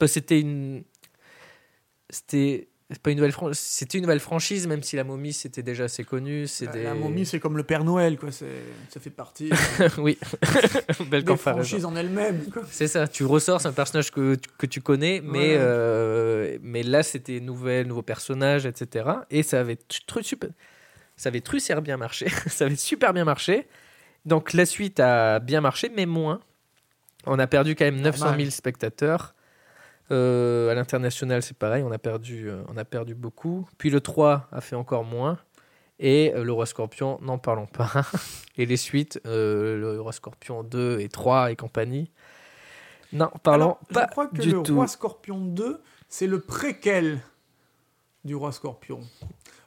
ouais. 0.00 0.08
C'était 0.08 0.40
une. 0.40 0.84
C'était. 2.10 2.68
C'est 2.92 3.02
Pas 3.02 3.10
une 3.10 3.16
nouvelle 3.18 3.34
C'était 3.54 3.98
une 3.98 4.02
nouvelle 4.02 4.20
franchise, 4.20 4.66
même 4.66 4.82
si 4.82 4.96
la 4.96 5.04
momie 5.04 5.32
c'était 5.32 5.62
déjà 5.62 5.84
assez 5.84 6.04
connu. 6.04 6.46
C'est 6.46 6.66
Bah, 6.66 6.72
des... 6.72 6.82
La 6.84 6.94
momie, 6.94 7.26
c'est 7.26 7.40
comme 7.40 7.56
le 7.56 7.62
Père 7.64 7.84
Noël, 7.84 8.18
quoi. 8.18 8.30
c'est- 8.32 8.46
Ça 8.90 9.00
fait 9.00 9.10
partie 9.10 9.50
oui, 9.98 10.18
belle 11.10 11.24
des 11.24 11.36
franchises 11.36 11.84
en 11.84 11.96
elles-mêmes. 11.96 12.44
quoi. 12.52 12.62
C'est 12.70 12.88
ça, 12.88 13.08
tu 13.08 13.24
ressors, 13.24 13.60
c'est 13.60 13.68
un 13.68 13.72
personnage 13.72 14.10
que, 14.10 14.34
tu- 14.36 14.50
que 14.58 14.66
tu 14.66 14.80
connais, 14.80 15.20
mais, 15.24 15.38
Ouais. 15.52 15.56
euh, 15.58 16.58
mais 16.62 16.82
là 16.82 17.02
c'était 17.02 17.40
nouvelle, 17.40 17.86
nouveau 17.86 18.02
personnage, 18.02 18.66
etc. 18.66 19.08
Et 19.30 19.42
ça 19.42 19.60
avait 19.60 19.74
tru- 19.88 20.22
super, 20.22 20.50
ça 21.16 21.28
avait 21.28 21.40
bien 21.82 21.96
marché, 21.96 22.26
ça 22.46 22.66
avait 22.66 22.76
super 22.76 23.12
bien 23.12 23.24
marché. 23.24 23.66
Donc 24.24 24.52
la 24.52 24.66
suite 24.66 25.00
a 25.00 25.38
bien 25.40 25.60
marché, 25.60 25.90
mais 25.94 26.06
moins. 26.06 26.40
On 27.26 27.38
a 27.38 27.46
perdu 27.46 27.74
quand 27.76 27.84
même 27.84 28.00
900 28.00 28.18
000 28.18 28.28
Normal. 28.30 28.50
spectateurs. 28.50 29.34
Euh, 30.10 30.70
à 30.70 30.74
l'international, 30.74 31.42
c'est 31.42 31.56
pareil, 31.56 31.82
on 31.82 31.92
a, 31.92 31.98
perdu, 31.98 32.48
euh, 32.48 32.62
on 32.68 32.76
a 32.76 32.84
perdu 32.84 33.14
beaucoup. 33.14 33.66
Puis 33.78 33.90
le 33.90 34.00
3 34.00 34.48
a 34.52 34.60
fait 34.60 34.76
encore 34.76 35.04
moins. 35.04 35.38
Et 35.98 36.32
euh, 36.34 36.42
le 36.42 36.52
Roi 36.52 36.66
Scorpion, 36.66 37.18
n'en 37.22 37.38
parlons 37.38 37.66
pas. 37.66 37.90
et 38.56 38.66
les 38.66 38.76
suites, 38.76 39.20
le 39.24 39.98
Roi 40.00 40.12
Scorpion 40.12 40.62
2 40.62 41.00
et 41.00 41.08
3 41.08 41.52
et 41.52 41.56
compagnie. 41.56 42.10
Non, 43.12 43.30
parlons 43.42 43.64
Alors, 43.64 43.78
pas 43.92 44.06
je 44.06 44.10
crois 44.10 44.26
que 44.26 44.40
du 44.40 44.50
le 44.50 44.62
tout. 44.62 44.74
Roi 44.74 44.88
Scorpion 44.88 45.38
2, 45.38 45.80
c'est 46.08 46.26
le 46.26 46.40
préquel 46.40 47.20
du 48.24 48.34
Roi 48.34 48.52
Scorpion. 48.52 49.00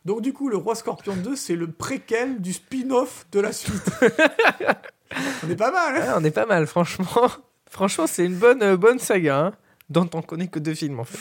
Donc 0.04 0.22
du 0.22 0.34
coup, 0.34 0.50
le 0.50 0.58
Roi 0.58 0.76
Scorpion 0.76 1.16
2, 1.16 1.36
c'est 1.36 1.56
le 1.56 1.72
préquel 1.72 2.42
du 2.42 2.54
spin-off 2.54 3.26
de 3.32 3.40
la 3.40 3.52
suite. 3.52 3.90
On 5.44 5.50
est 5.50 5.56
pas 5.56 5.72
mal, 5.72 5.96
hein 5.96 6.00
Ouais, 6.00 6.14
on 6.18 6.24
est 6.24 6.32
pas 6.32 6.46
mal, 6.46 6.66
franchement. 6.68 7.30
Franchement, 7.70 8.08
c'est 8.08 8.26
une 8.26 8.36
bonne, 8.36 8.76
bonne 8.76 9.00
saga, 9.00 9.38
hein, 9.38 9.54
dont 9.90 10.10
on 10.14 10.22
connaît 10.22 10.48
que 10.48 10.60
deux 10.60 10.74
films 10.74 11.00
en 11.00 11.04
fait. 11.04 11.18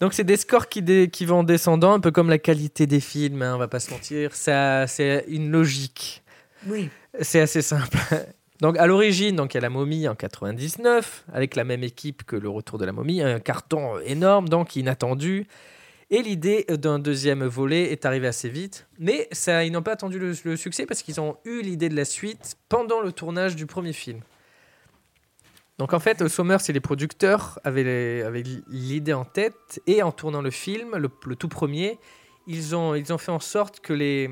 Donc 0.00 0.14
c'est 0.14 0.24
des 0.24 0.36
scores 0.38 0.68
qui, 0.68 0.80
dé- 0.82 1.10
qui 1.12 1.26
vont 1.26 1.40
en 1.40 1.44
descendant, 1.44 1.92
un 1.92 2.00
peu 2.00 2.10
comme 2.10 2.30
la 2.30 2.38
qualité 2.38 2.86
des 2.86 3.00
films, 3.00 3.42
hein, 3.42 3.54
on 3.54 3.58
va 3.58 3.68
pas 3.68 3.80
se 3.80 3.90
mentir. 3.90 4.34
Ça, 4.34 4.86
c'est 4.86 5.26
une 5.28 5.50
logique. 5.50 6.22
Oui. 6.66 6.88
C'est 7.20 7.40
assez 7.40 7.60
simple. 7.62 7.98
Donc 8.60 8.78
à 8.78 8.86
l'origine, 8.86 9.36
donc 9.36 9.52
il 9.54 9.56
y 9.56 9.58
a 9.58 9.60
la 9.62 9.70
momie 9.70 10.08
en 10.08 10.14
99 10.14 11.24
avec 11.32 11.54
la 11.56 11.64
même 11.64 11.82
équipe 11.82 12.24
que 12.24 12.36
le 12.36 12.48
Retour 12.48 12.78
de 12.78 12.84
la 12.84 12.92
momie, 12.92 13.20
un 13.22 13.40
carton 13.40 13.98
énorme 14.00 14.48
donc 14.48 14.76
inattendu. 14.76 15.46
Et 16.12 16.22
l'idée 16.22 16.64
d'un 16.68 16.98
deuxième 16.98 17.44
volet 17.44 17.92
est 17.92 18.04
arrivée 18.04 18.26
assez 18.26 18.48
vite, 18.48 18.86
mais 18.98 19.28
ça, 19.32 19.64
ils 19.64 19.70
n'ont 19.70 19.82
pas 19.82 19.92
attendu 19.92 20.18
le, 20.18 20.32
le 20.44 20.56
succès 20.56 20.84
parce 20.84 21.02
qu'ils 21.02 21.20
ont 21.20 21.36
eu 21.44 21.62
l'idée 21.62 21.88
de 21.88 21.94
la 21.94 22.04
suite 22.04 22.56
pendant 22.68 23.00
le 23.00 23.12
tournage 23.12 23.54
du 23.54 23.66
premier 23.66 23.92
film. 23.92 24.20
Donc 25.80 25.94
en 25.94 25.98
fait, 25.98 26.28
Sommers 26.28 26.58
et 26.68 26.74
les 26.74 26.80
producteurs 26.80 27.58
avaient, 27.64 28.22
l'idée 28.68 29.14
en 29.14 29.24
tête 29.24 29.80
et 29.86 30.02
en 30.02 30.12
tournant 30.12 30.42
le 30.42 30.50
film, 30.50 30.94
le, 30.94 31.08
le 31.26 31.36
tout 31.36 31.48
premier, 31.48 31.98
ils 32.46 32.76
ont, 32.76 32.94
ils 32.94 33.14
ont 33.14 33.16
fait 33.16 33.32
en 33.32 33.40
sorte 33.40 33.80
que 33.80 33.94
les, 33.94 34.28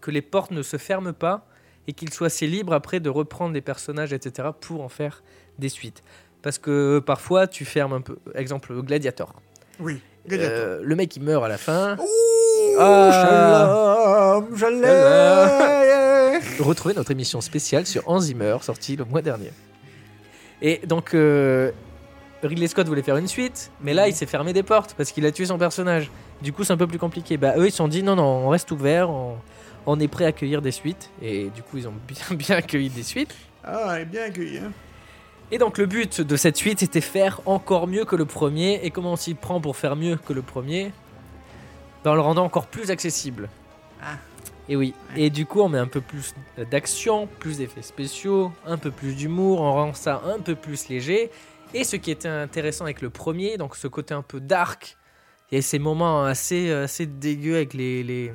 que 0.00 0.10
les 0.10 0.22
portes 0.22 0.50
ne 0.50 0.62
se 0.62 0.78
ferment 0.78 1.12
pas 1.12 1.46
et 1.86 1.92
qu'ils 1.92 2.10
soient 2.10 2.28
assez 2.28 2.46
libres 2.46 2.72
après 2.72 3.00
de 3.00 3.10
reprendre 3.10 3.52
des 3.52 3.60
personnages, 3.60 4.14
etc., 4.14 4.48
pour 4.58 4.80
en 4.80 4.88
faire 4.88 5.22
des 5.58 5.68
suites. 5.68 6.02
Parce 6.40 6.56
que 6.56 7.00
parfois, 7.00 7.46
tu 7.46 7.66
fermes 7.66 7.92
un 7.92 8.00
peu. 8.00 8.16
Exemple, 8.34 8.72
Gladiator. 8.80 9.34
Oui. 9.78 10.00
Euh, 10.30 10.80
le 10.82 10.96
mec, 10.96 11.14
il 11.16 11.22
meurt 11.22 11.44
à 11.44 11.48
la 11.48 11.58
fin. 11.58 11.98
Ouh, 11.98 12.76
Ah. 12.80 14.40
Shalom, 14.40 14.56
je 14.56 14.66
l'ai. 16.56 16.62
Retrouvez 16.64 16.94
notre 16.94 17.10
émission 17.10 17.42
spéciale 17.42 17.84
sur 17.86 18.08
Hans 18.08 18.20
Zimmer, 18.20 18.56
sortie 18.62 18.96
le 18.96 19.04
mois 19.04 19.20
dernier. 19.20 19.50
Et 20.62 20.80
donc, 20.86 21.12
euh, 21.12 21.72
Ridley 22.42 22.68
Scott 22.68 22.86
voulait 22.86 23.02
faire 23.02 23.16
une 23.16 23.26
suite, 23.26 23.72
mais 23.82 23.92
là, 23.92 24.08
il 24.08 24.14
s'est 24.14 24.26
fermé 24.26 24.52
des 24.52 24.62
portes 24.62 24.94
parce 24.94 25.10
qu'il 25.10 25.26
a 25.26 25.32
tué 25.32 25.46
son 25.46 25.58
personnage. 25.58 26.10
Du 26.40 26.52
coup, 26.52 26.62
c'est 26.64 26.72
un 26.72 26.76
peu 26.76 26.86
plus 26.86 26.98
compliqué. 26.98 27.36
Bah, 27.36 27.54
eux, 27.56 27.66
ils 27.66 27.72
se 27.72 27.78
sont 27.78 27.88
dit 27.88 28.02
non, 28.02 28.14
non, 28.14 28.46
on 28.46 28.48
reste 28.48 28.70
ouvert, 28.70 29.10
on, 29.10 29.36
on 29.86 29.98
est 29.98 30.08
prêt 30.08 30.24
à 30.24 30.28
accueillir 30.28 30.62
des 30.62 30.70
suites. 30.70 31.10
Et 31.20 31.50
du 31.50 31.62
coup, 31.62 31.78
ils 31.78 31.88
ont 31.88 31.94
bien, 32.06 32.24
bien 32.36 32.56
accueilli 32.56 32.88
des 32.88 33.02
suites. 33.02 33.34
Ah, 33.64 33.94
elle 33.96 34.02
est 34.02 34.04
bien 34.06 34.22
accueillie. 34.22 34.58
Hein. 34.58 34.72
Et 35.50 35.58
donc, 35.58 35.78
le 35.78 35.86
but 35.86 36.20
de 36.20 36.36
cette 36.36 36.56
suite, 36.56 36.78
c'était 36.78 37.00
faire 37.00 37.40
encore 37.44 37.88
mieux 37.88 38.04
que 38.04 38.16
le 38.16 38.24
premier. 38.24 38.80
Et 38.84 38.90
comment 38.90 39.12
on 39.12 39.16
s'y 39.16 39.34
prend 39.34 39.60
pour 39.60 39.76
faire 39.76 39.96
mieux 39.96 40.16
que 40.16 40.32
le 40.32 40.42
premier? 40.42 40.92
En 42.04 42.14
le 42.14 42.20
rendant 42.20 42.44
encore 42.44 42.66
plus 42.66 42.90
accessible. 42.90 43.48
Ah. 44.02 44.16
Et 44.68 44.76
oui. 44.76 44.94
Et 45.16 45.30
du 45.30 45.46
coup, 45.46 45.60
on 45.60 45.68
met 45.68 45.78
un 45.78 45.86
peu 45.86 46.00
plus 46.00 46.34
d'action, 46.70 47.26
plus 47.38 47.58
d'effets 47.58 47.82
spéciaux, 47.82 48.52
un 48.64 48.78
peu 48.78 48.90
plus 48.90 49.14
d'humour, 49.14 49.60
on 49.60 49.72
rend 49.72 49.94
ça 49.94 50.22
un 50.24 50.38
peu 50.38 50.54
plus 50.54 50.88
léger. 50.88 51.30
Et 51.74 51.84
ce 51.84 51.96
qui 51.96 52.10
était 52.10 52.28
intéressant 52.28 52.84
avec 52.84 53.00
le 53.00 53.10
premier, 53.10 53.56
donc 53.56 53.76
ce 53.76 53.88
côté 53.88 54.14
un 54.14 54.22
peu 54.22 54.40
dark, 54.40 54.96
et 55.50 55.60
ces 55.60 55.78
moments 55.78 56.24
assez, 56.24 56.70
assez 56.70 57.06
dégueux 57.06 57.56
avec 57.56 57.74
les. 57.74 58.02
les 58.02 58.32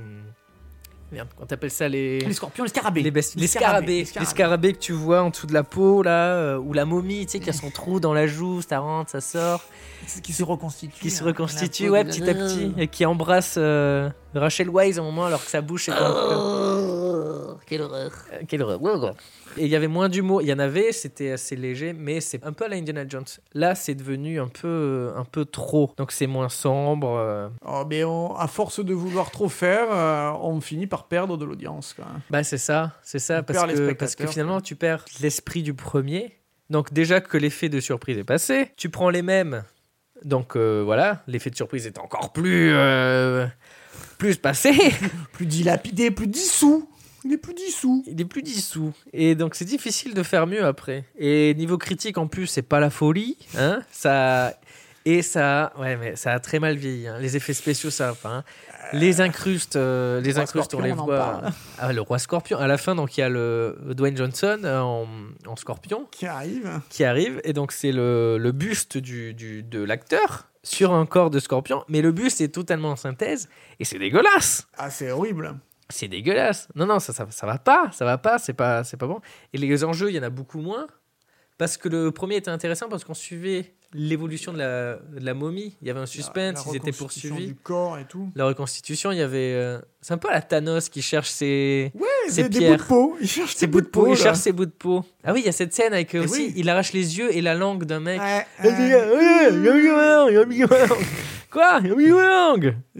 merde, 1.11 1.27
comment 1.35 1.47
t'appelles 1.47 1.71
ça 1.71 1.87
les, 1.87 2.19
Les 2.19 2.33
scorpions, 2.33 2.63
les 2.63 2.69
scarabées. 2.69 3.01
les, 3.01 3.11
besti- 3.11 3.35
Les 3.35 3.41
les 3.41 3.47
scarabées, 3.47 3.47
scarabées, 3.47 3.91
les 3.93 3.99
les 3.99 4.05
scarabées. 4.05 4.29
scarabées 4.29 4.73
que 4.73 4.79
tu 4.79 4.91
vois 4.93 5.21
en 5.23 5.29
dessous 5.29 5.47
de 5.47 5.53
la 5.53 5.63
peau 5.63 6.03
là, 6.03 6.33
euh, 6.35 6.57
ou 6.57 6.73
la 6.73 6.85
momie, 6.85 7.25
tu 7.25 7.33
sais, 7.33 7.39
qui 7.39 7.49
a 7.49 7.53
son 7.53 7.69
trou 7.69 7.99
dans 7.99 8.13
la 8.13 8.27
joue, 8.27 8.61
ça 8.61 8.79
rentre, 8.79 9.11
ça 9.11 9.21
sort, 9.21 9.63
Qui 10.23 10.33
se 10.33 10.43
reconstitue. 10.43 10.99
qui 11.01 11.09
se 11.09 11.23
hein. 11.23 11.27
reconstitue, 11.27 11.89
ouais, 11.89 12.03
petit 12.03 12.29
à 12.29 12.33
petit, 12.33 12.73
et 12.77 12.87
qui 12.87 13.05
embrasse 13.05 13.55
euh, 13.57 14.09
Rachel 14.35 14.69
Weisz 14.69 14.97
à 14.97 15.01
un 15.01 15.05
moment 15.05 15.25
alors 15.25 15.43
que 15.43 15.49
sa 15.49 15.61
bouche 15.61 15.89
est 15.89 15.93
en 15.93 15.97
horreur, 17.57 17.65
quelle 17.65 17.81
horreur. 17.81 18.11
Euh, 18.33 18.39
quelle 18.47 18.61
horreur. 18.61 19.15
Et 19.57 19.63
il 19.65 19.67
y 19.69 19.75
avait 19.75 19.87
moins 19.87 20.09
d'humour. 20.09 20.41
Il 20.41 20.47
y 20.47 20.53
en 20.53 20.59
avait, 20.59 20.91
c'était 20.91 21.31
assez 21.31 21.55
léger, 21.55 21.93
mais 21.93 22.21
c'est 22.21 22.43
un 22.45 22.53
peu 22.53 22.65
à 22.65 22.67
la 22.67 22.75
Indiana 22.75 23.03
Jones. 23.07 23.25
Là, 23.53 23.75
c'est 23.75 23.95
devenu 23.95 24.39
un 24.39 24.47
peu, 24.47 25.11
un 25.15 25.23
peu 25.25 25.45
trop. 25.45 25.91
Donc 25.97 26.11
c'est 26.11 26.27
moins 26.27 26.49
sombre. 26.49 27.17
euh. 27.17 27.49
Oh, 27.65 27.83
mais 27.89 28.03
on- 28.03 28.35
à 28.35 28.47
force 28.47 28.83
de 28.83 28.93
vouloir 28.93 29.31
trop 29.31 29.49
faire, 29.49 29.87
euh, 29.91 30.31
on 30.41 30.61
finit 30.61 30.87
par 30.87 31.07
perdre 31.07 31.37
de 31.37 31.45
l'audience. 31.45 31.95
Bah 32.29 32.43
c'est 32.43 32.57
ça, 32.57 32.93
c'est 33.03 33.19
ça, 33.19 33.41
parce 33.43 33.59
que, 33.73 33.93
parce 33.93 34.15
que 34.15 34.23
finalement 34.27 34.61
tu 34.61 34.75
perds 34.75 35.05
l'esprit 35.21 35.63
du 35.63 35.73
premier. 35.73 36.37
Donc 36.69 36.91
déjà 36.93 37.21
que 37.21 37.37
l'effet 37.37 37.69
de 37.69 37.79
surprise 37.79 38.17
est 38.17 38.23
passé, 38.23 38.71
tu 38.77 38.89
prends 38.89 39.09
les 39.09 39.21
mêmes. 39.21 39.63
Donc 40.25 40.55
euh, 40.55 40.81
voilà, 40.83 41.23
l'effet 41.27 41.49
de 41.49 41.55
surprise 41.55 41.87
est 41.87 41.97
encore 41.99 42.33
plus 42.33 42.71
euh, 42.73 43.45
plus 44.17 44.35
passé. 44.37 44.71
Plus 45.33 45.45
dilapidé, 45.45 46.09
plus 46.11 46.27
dissous. 46.27 46.89
Il 47.27 47.33
est 47.33 47.37
plus 47.37 47.53
dissous. 47.53 48.03
Il 48.07 48.19
est 48.21 48.25
plus 48.25 48.41
dissous. 48.41 48.93
Et 49.11 49.35
donc 49.35 49.55
c'est 49.55 49.65
difficile 49.65 50.13
de 50.13 50.23
faire 50.23 50.47
mieux 50.47 50.63
après. 50.65 51.03
Et 51.17 51.53
niveau 51.55 51.77
critique 51.77 52.17
en 52.17 52.27
plus, 52.27 52.47
c'est 52.47 52.61
pas 52.61 52.79
la 52.79 52.89
folie, 52.89 53.37
hein 53.57 53.81
Ça 53.91 54.53
et 55.05 55.21
ça, 55.21 55.71
ouais, 55.79 55.95
mais 55.95 56.17
ça 56.17 56.33
a 56.33 56.39
très 56.41 56.59
mal 56.59 56.75
vieilli. 56.75 57.07
hein. 57.07 57.17
Les 57.19 57.37
effets 57.37 57.53
spéciaux, 57.53 57.89
ça, 57.89 58.11
enfin, 58.11 58.43
hein. 58.43 58.43
les 58.91 59.21
incrustes, 59.21 59.77
euh, 59.77 60.19
les 60.19 60.37
incrustes, 60.37 60.73
on 60.73 60.81
les 60.81 60.91
voit. 60.91 61.43
Ah, 61.79 61.93
le 61.93 62.01
roi 62.01 62.19
Scorpion. 62.19 62.57
À 62.59 62.67
la 62.67 62.77
fin, 62.77 62.93
donc 62.93 63.15
il 63.17 63.21
y 63.21 63.23
a 63.23 63.29
le 63.29 63.77
Dwayne 63.95 64.17
Johnson 64.17 64.59
euh, 64.65 64.79
en, 64.81 65.07
en 65.45 65.55
Scorpion 65.55 66.07
Qui 66.11 66.25
arrive. 66.27 66.81
qui 66.89 67.05
arrive, 67.05 67.39
et 67.45 67.53
donc 67.53 67.71
c'est 67.71 67.93
le, 67.93 68.37
le 68.37 68.51
buste 68.51 68.97
du, 68.97 69.33
du- 69.33 69.63
de 69.63 69.81
l'acteur 69.81 70.49
sur 70.63 70.93
un 70.93 71.05
corps 71.05 71.29
de 71.29 71.39
Scorpion, 71.39 71.85
mais 71.87 72.01
le 72.01 72.11
buste 72.11 72.41
est 72.41 72.49
totalement 72.53 72.89
en 72.91 72.95
synthèse, 72.97 73.47
et 73.79 73.85
c'est 73.85 73.99
dégueulasse. 73.99 74.67
Ah, 74.77 74.89
c'est 74.89 75.11
horrible. 75.11 75.55
C'est 75.89 76.07
dégueulasse. 76.07 76.67
Non, 76.75 76.85
non, 76.85 76.99
ça, 76.99 77.13
ça, 77.13 77.27
ça 77.29 77.47
va 77.47 77.57
pas, 77.57 77.89
ça 77.93 78.03
va 78.05 78.17
pas, 78.17 78.37
c'est 78.39 78.53
pas, 78.53 78.83
c'est 78.83 78.97
pas 78.97 79.07
bon. 79.07 79.19
Et 79.53 79.57
les 79.57 79.83
enjeux, 79.83 80.09
il 80.09 80.15
y 80.15 80.19
en 80.19 80.23
a 80.23 80.29
beaucoup 80.29 80.59
moins. 80.59 80.87
Parce 81.57 81.75
que 81.77 81.89
le 81.89 82.11
premier 82.11 82.35
était 82.35 82.51
intéressant 82.51 82.87
parce 82.87 83.03
qu'on 83.03 83.15
suivait 83.15 83.73
l'évolution 83.91 84.53
de 84.53 84.59
la, 84.59 84.97
de 84.97 85.25
la 85.25 85.33
momie. 85.33 85.75
Il 85.81 85.87
y 85.87 85.89
avait 85.89 85.99
un 86.01 86.05
suspense, 86.05 86.63
La 86.67 86.71
ils 86.71 86.75
étaient 86.75 86.91
reconstitution 86.91 87.29
poursuivis. 87.29 87.47
du 87.53 87.55
corps 87.55 87.97
et 87.97 88.05
tout. 88.05 88.29
La 88.35 88.45
reconstitution, 88.45 89.11
il 89.11 89.17
y 89.17 89.21
avait. 89.23 89.53
euh, 89.55 89.79
C'est 90.01 90.13
un 90.13 90.19
peu 90.19 90.29
à 90.29 90.33
la 90.33 90.41
Thanos 90.43 90.89
qui 90.89 91.01
cherche 91.01 91.29
ses, 91.29 91.91
Ouais, 91.95 92.05
ses 92.29 92.47
des, 92.47 92.67
bouts 92.69 92.75
de 92.75 92.83
peau. 92.83 93.17
Il 93.19 93.27
cherche 93.27 93.55
ses 93.55 93.65
bouts 93.65 93.81
de 93.81 93.87
peau. 93.87 94.07
Il 94.07 94.15
cherche 94.17 94.37
ses 94.37 94.51
bouts 94.51 94.65
de 94.67 94.71
peau. 94.71 95.03
Ah 95.23 95.33
oui, 95.33 95.39
il 95.39 95.45
y 95.47 95.49
a 95.49 95.51
cette 95.51 95.73
scène 95.73 95.93
avec 95.93 96.13
euh, 96.13 96.21
Eh 96.21 96.25
aussi, 96.25 96.45
oui. 96.47 96.53
il 96.57 96.69
arrache 96.69 96.93
les 96.93 97.17
yeux 97.17 97.35
et 97.35 97.41
la 97.41 97.55
langue 97.55 97.85
d'un 97.85 98.01
mec. 98.01 98.21
Ouais. 98.21 98.45
euh, 98.65 99.51
Quoi? 101.57 101.79
Il 101.83 101.91
a 101.91 101.95
mis 101.95 102.11
ma 102.11 102.29
langue 102.29 102.77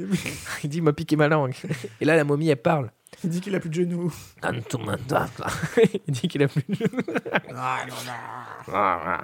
Il 0.64 0.70
dit, 0.70 0.78
il 0.78 0.84
m'a 0.84 0.92
piqué 0.92 1.16
ma 1.16 1.28
langue. 1.28 1.54
Et 2.02 2.06
là, 2.06 2.16
la 2.16 2.24
momie, 2.24 2.50
elle 2.50 2.58
parle. 2.58 2.90
Il 3.24 3.30
dit 3.30 3.40
qu'il 3.40 3.54
a 3.54 3.60
plus 3.60 3.70
de 3.70 3.76
genoux. 3.76 4.12
Il 6.08 6.14
dit 6.14 6.28
qu'il 6.28 6.42
a 6.42 6.48
plus 6.48 6.64
de 6.68 6.90
Ah, 7.56 7.86
non. 7.88 9.24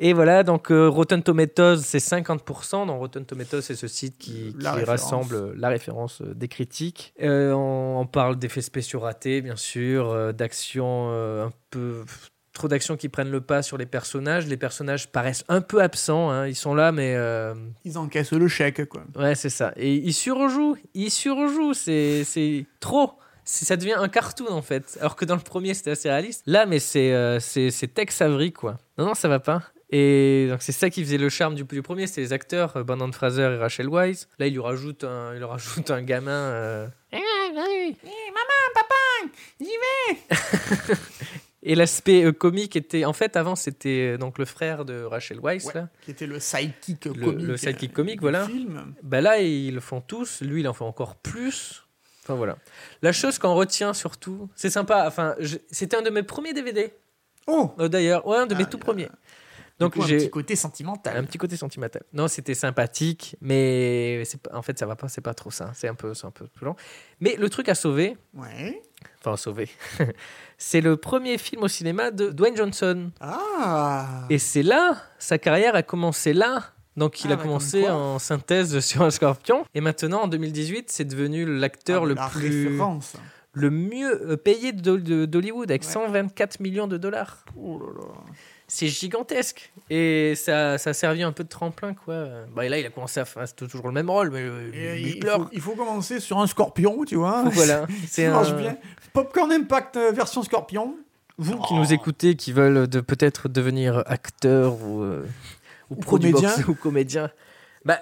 Et 0.00 0.12
voilà, 0.12 0.44
donc 0.44 0.70
euh, 0.70 0.88
Rotten 0.88 1.20
Tomatoes, 1.20 1.78
c'est 1.78 1.98
50%. 1.98 2.86
Donc 2.86 3.00
Rotten 3.00 3.26
Tomatoes, 3.26 3.62
c'est 3.62 3.74
ce 3.74 3.88
site 3.88 4.16
qui, 4.18 4.54
rassemble 4.62 5.54
la 5.54 5.68
référence 5.70 6.22
euh, 6.22 6.32
des 6.32 6.46
critiques. 6.46 7.14
Euh, 7.20 7.52
on, 7.52 7.98
on 7.98 8.06
parle 8.06 8.36
d'effets 8.36 8.62
spéciaux 8.62 9.00
ratés, 9.00 9.42
bien 9.42 9.56
sûr, 9.56 10.10
euh, 10.10 10.30
d'actions 10.30 11.10
un 11.10 11.50
peu 11.70 12.04
trop 12.58 12.68
d'actions 12.68 12.96
qui 12.96 13.08
prennent 13.08 13.30
le 13.30 13.40
pas 13.40 13.62
sur 13.62 13.78
les 13.78 13.86
personnages. 13.86 14.46
Les 14.46 14.56
personnages 14.58 15.08
paraissent 15.08 15.44
un 15.48 15.60
peu 15.62 15.80
absents. 15.80 16.30
hein. 16.30 16.46
Ils 16.46 16.54
sont 16.54 16.74
là, 16.74 16.92
mais 16.92 17.14
euh, 17.16 17.54
Ils 17.84 17.96
encaissent 17.98 18.32
le 18.32 18.48
chèque, 18.48 18.84
quoi. 18.88 19.04
ouais, 19.16 19.34
c'est 19.34 19.48
ça. 19.50 19.72
Et 19.76 19.94
ils 19.94 20.12
surjouent. 20.12 20.76
Ils 20.94 21.10
surjouent. 21.10 21.74
C'est 21.74 22.24
c'est 22.24 22.66
trop. 22.80 23.12
Ça 23.44 23.76
devient 23.78 23.94
un 23.96 24.08
cartoon 24.08 24.50
en 24.50 24.60
fait. 24.60 24.98
Alors 25.00 25.16
que 25.16 25.24
dans 25.24 25.36
le 25.36 25.40
premier 25.40 25.72
c'était 25.72 25.92
assez 25.92 26.10
réaliste. 26.10 26.42
Là, 26.44 26.66
mais 26.66 26.78
c'est 26.80 27.14
euh, 27.14 27.38
Tex 27.94 28.20
Avery 28.20 28.52
quoi. 28.52 28.76
Non, 28.98 29.06
non, 29.06 29.14
ça 29.14 29.28
va 29.28 29.40
pas. 29.40 29.62
Et 29.90 30.48
donc 30.50 30.60
c'est 30.60 30.72
ça 30.72 30.90
qui 30.90 31.02
faisait 31.02 31.16
le 31.16 31.30
charme 31.30 31.54
du, 31.54 31.64
du 31.64 31.80
premier, 31.80 32.06
c'est 32.06 32.20
les 32.20 32.34
acteurs, 32.34 32.76
euh, 32.76 32.82
Brandon 32.84 33.10
Fraser 33.10 33.54
et 33.54 33.56
Rachel 33.56 33.88
Weisz. 33.88 34.28
Là, 34.38 34.46
il 34.48 34.52
lui 34.52 34.60
rajoute 34.60 35.02
un, 35.04 35.32
il 35.32 35.38
lui 35.38 35.44
rajoute 35.46 35.90
un 35.90 36.02
gamin. 36.02 36.30
euh, 36.30 36.86
Et 41.62 41.74
l'aspect 41.74 42.24
euh, 42.24 42.32
comique 42.32 42.76
était, 42.76 43.04
en 43.04 43.12
fait, 43.12 43.36
avant 43.36 43.56
c'était 43.56 44.12
euh, 44.14 44.16
donc 44.18 44.38
le 44.38 44.44
frère 44.44 44.84
de 44.84 45.02
Rachel 45.02 45.40
Weisz. 45.40 45.64
Ouais, 45.66 45.74
là. 45.74 45.88
Qui 46.02 46.12
était 46.12 46.26
le 46.26 46.38
sidekick 46.38 47.06
Le- 47.06 47.12
comique. 47.14 47.46
le 47.46 47.56
sidekick 47.56 47.90
euh, 47.90 47.94
comique, 47.94 48.14
du 48.16 48.20
voilà. 48.20 48.46
Film. 48.46 48.94
Bah 49.02 49.20
là, 49.20 49.38
ils 49.40 49.74
le 49.74 49.80
font 49.80 50.00
tous. 50.00 50.40
Lui, 50.42 50.60
il 50.60 50.68
en 50.68 50.72
fait 50.72 50.84
encore 50.84 51.16
plus. 51.16 51.84
Enfin 52.22 52.34
voilà. 52.34 52.58
La 53.02 53.10
chose 53.12 53.38
qu'on 53.38 53.54
retient 53.54 53.92
surtout, 53.94 54.48
c'est 54.54 54.70
sympa. 54.70 55.04
Enfin, 55.08 55.34
je- 55.40 55.56
c'était 55.70 55.96
un 55.96 56.02
de 56.02 56.10
mes 56.10 56.22
premiers 56.22 56.52
DVD. 56.52 56.92
Oh 57.48 57.72
euh, 57.80 57.88
D'ailleurs, 57.88 58.26
ouais, 58.26 58.36
un 58.36 58.46
de 58.46 58.54
mes 58.54 58.62
Ah, 58.64 58.66
tout 58.66 58.76
a- 58.76 58.80
premiers. 58.80 59.08
Donc 59.78 59.96
un 59.96 60.00
petit 60.00 60.30
côté 60.30 60.56
sentimental. 60.56 61.16
un 61.16 61.22
petit 61.24 61.38
côté 61.38 61.56
sentimental. 61.56 62.02
Non, 62.12 62.26
c'était 62.26 62.54
sympathique, 62.54 63.36
mais 63.40 64.22
en 64.52 64.62
fait, 64.62 64.78
ça 64.78 64.86
va 64.86 64.96
pas. 64.96 65.08
C'est 65.08 65.20
pas 65.20 65.34
trop 65.34 65.50
ça. 65.52 65.70
C'est 65.74 65.86
un 65.88 65.94
peu, 65.94 66.14
c'est 66.14 66.26
un 66.26 66.32
peu 66.32 66.46
plus 66.48 66.66
long. 66.66 66.74
Mais 67.20 67.36
le 67.36 67.48
truc 67.48 67.68
à 67.68 67.74
sauver, 67.76 68.16
Ouais. 68.34 68.82
enfin 69.20 69.34
à 69.34 69.36
sauver, 69.36 69.68
c'est 70.58 70.80
le 70.80 70.96
premier 70.96 71.38
film 71.38 71.62
au 71.62 71.68
cinéma 71.68 72.10
de 72.10 72.30
Dwayne 72.30 72.56
Johnson. 72.56 73.10
Ah 73.20 74.26
Et 74.30 74.38
c'est 74.38 74.62
là, 74.64 74.96
sa 75.18 75.38
carrière 75.38 75.74
a 75.76 75.82
commencé 75.82 76.32
là. 76.32 76.72
Donc 76.96 77.22
il 77.24 77.30
Ah, 77.30 77.34
a 77.34 77.36
bah, 77.36 77.42
commencé 77.44 77.88
en 77.88 78.18
synthèse 78.18 78.80
sur 78.84 79.02
un 79.02 79.10
scorpion. 79.10 79.64
Et 79.74 79.80
maintenant, 79.80 80.22
en 80.22 80.28
2018, 80.28 80.90
c'est 80.90 81.04
devenu 81.04 81.44
l'acteur 81.46 82.02
Ah, 82.02 82.06
le 82.06 82.14
la 82.14 82.28
plus, 82.28 82.66
référence. 82.68 83.12
le 83.52 83.70
mieux 83.70 84.32
euh, 84.32 84.36
payé 84.36 84.72
d'Hollywood 84.72 85.70
avec 85.70 85.82
Ouais. 85.82 85.88
124 85.88 86.58
millions 86.58 86.88
de 86.88 86.96
dollars. 86.96 87.44
Oh 87.56 87.78
là 87.78 87.86
là. 88.00 88.14
C'est 88.70 88.88
gigantesque. 88.88 89.72
Et 89.90 90.34
ça, 90.36 90.76
ça 90.76 90.90
a 90.90 90.92
servi 90.92 91.22
un 91.22 91.32
peu 91.32 91.42
de 91.42 91.48
tremplin, 91.48 91.94
quoi. 91.94 92.26
Bah, 92.54 92.66
et 92.66 92.68
là, 92.68 92.78
il 92.78 92.84
a 92.86 92.90
commencé 92.90 93.18
à 93.18 93.24
faire 93.24 93.48
c'est 93.48 93.56
toujours 93.56 93.86
le 93.86 93.92
même 93.94 94.10
rôle, 94.10 94.30
mais 94.30 94.42
euh, 94.42 94.70
Et 94.74 95.00
il, 95.00 95.08
il, 95.08 95.18
pleure. 95.20 95.38
faut, 95.38 95.48
il 95.52 95.60
faut 95.62 95.72
commencer 95.74 96.20
sur 96.20 96.38
un 96.38 96.46
scorpion, 96.46 97.04
tu 97.06 97.16
vois. 97.16 97.44
Voilà. 97.48 97.86
C'est 98.08 98.26
Ça 98.26 98.30
marche 98.32 98.50
un- 98.50 98.56
bien. 98.60 98.76
Popcorn 99.14 99.50
Impact 99.50 99.96
euh, 99.96 100.12
version 100.12 100.42
scorpion. 100.42 100.96
Vous 101.38 101.56
qui 101.60 101.68
Oh. 101.74 101.76
nous 101.78 101.92
écoutez, 101.94 102.34
qui 102.36 102.52
veulent 102.52 102.86
de 102.88 103.00
peut-être 103.00 103.48
devenir 103.48 104.02
acteur 104.06 104.74
ou, 104.82 105.02
euh, 105.02 105.24
ou, 105.88 105.94
Ou 105.94 106.00
comédien. 106.04 106.52
ou 106.68 106.74
comédien, 106.74 107.30
bah, 107.86 108.00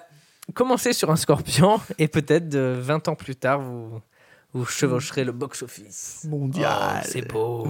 commencez 0.55 0.93
sur 0.95 1.11
un 1.13 1.17
scorpion 1.17 1.79
et 1.99 2.09
peut-être 2.09 2.49
de 2.49 2.77
20 2.81 3.07
ans 3.09 3.15
plus 3.15 3.37
tard, 3.37 3.61
vous, 3.61 4.01
vous 4.53 4.65
chevaucherez 4.65 5.23
le 5.23 5.33
box-office. 5.33 6.25
Mondial. 6.29 6.73
Oh, 7.05 7.07
c'est 7.09 7.29
beau. 7.31 7.69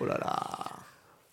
Oh 0.00 0.04
là 0.04 0.18
là. 0.18 0.66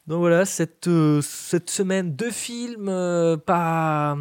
Donc 0.08 0.20
voilà, 0.20 0.46
cette, 0.46 0.88
euh, 0.88 1.22
cette 1.22 1.70
semaine 1.70 2.16
de 2.16 2.26
films, 2.30 2.88
euh, 2.90 3.38
pas. 3.38 4.18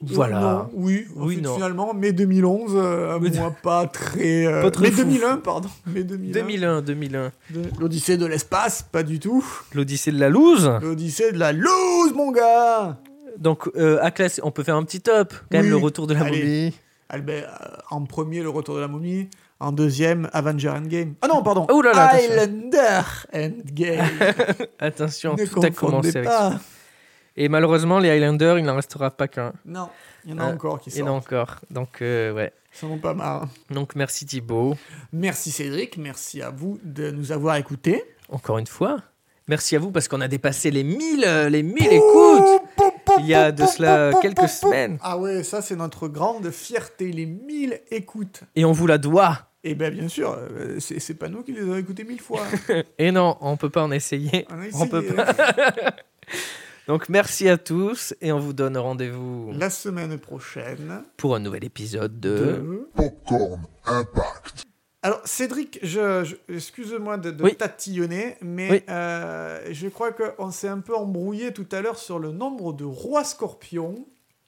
Voilà. 0.00 0.40
Non, 0.40 0.70
oui, 0.74 1.06
Oui, 1.16 1.36
fait, 1.36 1.40
non. 1.42 1.54
finalement, 1.54 1.94
mai 1.94 2.12
2011, 2.12 2.72
euh, 2.74 3.18
Mais- 3.20 3.30
moi 3.38 3.54
pas 3.62 3.86
très. 3.86 4.46
euh, 4.46 4.62
Pas 4.62 4.70
très 4.70 4.84
mai 4.84 4.90
fou. 4.90 5.04
2001, 5.04 5.36
pardon. 5.38 5.68
Mai 5.86 6.04
2001. 6.04 6.32
2001, 6.32 6.82
2001. 6.82 7.32
De- 7.50 7.62
L'Odyssée 7.80 8.16
de 8.16 8.26
l'espace, 8.26 8.82
pas 8.82 9.02
du 9.02 9.18
tout. 9.20 9.44
L'Odyssée 9.74 10.12
de 10.12 10.18
la 10.18 10.28
loose. 10.28 10.70
L'Odyssée 10.82 11.32
de 11.32 11.38
la 11.38 11.52
loose, 11.52 12.12
mon 12.14 12.32
gars 12.32 12.98
Donc, 13.38 13.68
euh, 13.76 13.98
à 14.02 14.10
classer, 14.10 14.40
on 14.44 14.50
peut 14.50 14.62
faire 14.62 14.76
un 14.76 14.84
petit 14.84 15.00
top. 15.00 15.32
Quand 15.50 15.58
même, 15.58 15.70
le 15.70 15.76
retour 15.76 16.06
de 16.06 16.14
la 16.14 16.20
Allez. 16.22 16.38
momie. 16.40 16.74
Albert, 17.08 17.58
euh, 17.62 17.76
en 17.90 18.04
premier, 18.04 18.42
le 18.42 18.48
retour 18.50 18.74
de 18.76 18.80
la 18.80 18.88
momie. 18.88 19.28
En 19.60 19.72
deuxième, 19.72 20.28
Avenger 20.32 20.68
Endgame. 20.70 21.14
Ah 21.22 21.28
non, 21.28 21.42
pardon. 21.42 21.66
Oh 21.70 21.80
là 21.80 21.92
là, 21.92 22.08
attention. 22.08 22.30
Highlander 22.32 23.00
Endgame. 23.32 24.06
Attention, 24.78 25.34
ne 25.36 25.46
tout 25.46 25.62
a 25.62 25.70
commencé 25.70 26.08
avec 26.18 26.24
pas. 26.28 26.50
ça. 26.52 26.60
Et 27.36 27.48
malheureusement, 27.48 27.98
les 27.98 28.10
Highlanders, 28.10 28.58
il 28.58 28.64
n'en 28.64 28.76
restera 28.76 29.10
pas 29.10 29.26
qu'un. 29.28 29.52
Non, 29.64 29.88
il 30.24 30.32
y 30.32 30.34
en 30.34 30.38
a 30.38 30.48
Euh, 30.48 30.54
encore 30.54 30.80
qui 30.80 30.90
Il 30.90 30.98
y 30.98 31.02
en 31.02 31.06
a 31.06 31.08
sortent. 31.10 31.26
encore. 31.26 31.56
Donc, 31.70 32.02
euh, 32.02 32.32
ouais. 32.32 32.52
Ils 32.74 32.78
sont 32.78 32.98
pas 32.98 33.14
marre. 33.14 33.48
Donc, 33.70 33.94
merci 33.96 34.26
Thibaut, 34.26 34.76
Merci 35.12 35.50
Cédric, 35.52 35.96
merci 35.96 36.42
à 36.42 36.50
vous 36.50 36.78
de 36.82 37.10
nous 37.10 37.32
avoir 37.32 37.56
écoutés. 37.56 38.04
encore 38.30 38.58
une 38.58 38.66
fois. 38.66 38.98
Merci 39.46 39.76
à 39.76 39.78
vous 39.78 39.90
parce 39.90 40.08
qu'on 40.08 40.20
a 40.22 40.28
dépassé 40.28 40.70
les 40.70 40.84
1000, 40.84 41.24
euh, 41.26 41.48
les 41.50 41.62
1000 41.62 41.76
écoutes. 41.92 42.62
Il 43.20 43.26
y 43.26 43.34
a 43.34 43.52
de 43.52 43.66
cela 43.66 44.12
quelques 44.22 44.48
semaines. 44.48 44.98
Ah 45.02 45.18
ouais, 45.18 45.42
ça 45.42 45.60
c'est 45.60 45.76
notre 45.76 46.08
grande 46.08 46.50
fierté, 46.50 47.12
les 47.12 47.26
1000 47.26 47.80
écoutes. 47.90 48.40
Et 48.56 48.64
on 48.64 48.72
vous 48.72 48.86
la 48.86 48.96
doit. 48.98 49.50
Et 49.62 49.74
bien 49.74 49.90
bien 49.90 50.08
sûr, 50.08 50.32
euh, 50.38 50.78
c'est 50.80 50.98
c'est 51.00 51.14
pas 51.14 51.28
nous 51.28 51.42
qui 51.42 51.52
les 51.52 51.60
avons 51.60 51.76
écoutés 51.76 52.04
mille 52.04 52.20
fois. 52.20 52.42
Et 52.98 53.12
non, 53.12 53.36
on 53.40 53.56
peut 53.56 53.70
pas 53.70 53.82
en 53.82 53.92
essayer. 53.92 54.46
On 54.50 54.54
a 54.60 54.82
On 54.82 54.88
peut 54.88 55.02
essayé. 55.04 55.14
pas. 55.16 55.34
Donc, 56.86 57.08
merci 57.08 57.48
à 57.48 57.56
tous 57.56 58.12
et 58.20 58.30
on 58.30 58.38
vous 58.38 58.52
donne 58.52 58.76
rendez-vous 58.76 59.52
La 59.58 59.70
semaine 59.70 60.18
prochaine. 60.18 61.00
pour 61.16 61.34
un 61.34 61.38
nouvel 61.38 61.64
épisode 61.64 62.20
de... 62.20 62.28
de- 62.36 62.88
Popcorn 62.94 63.62
Impact. 63.86 64.64
Alors 65.04 65.20
Cédric, 65.26 65.78
je, 65.82 66.24
je- 66.24 66.54
excuse-moi 66.54 67.18
de, 67.18 67.30
de 67.30 67.44
Oui. 67.44 67.54
tatillonner, 67.56 68.36
mais 68.40 68.70
Oui. 68.70 68.82
euh, 68.88 69.60
je 69.70 69.88
crois 69.88 70.12
qu'on 70.12 70.50
s'est 70.50 70.66
un 70.68 70.80
peu 70.80 70.96
embrouillé 70.96 71.52
tout 71.52 71.66
à 71.72 71.82
l'heure 71.82 71.98
sur 71.98 72.18
le 72.18 72.32
nombre 72.32 72.72
de 72.72 72.84
rois 72.84 73.22
scorpions. 73.22 74.06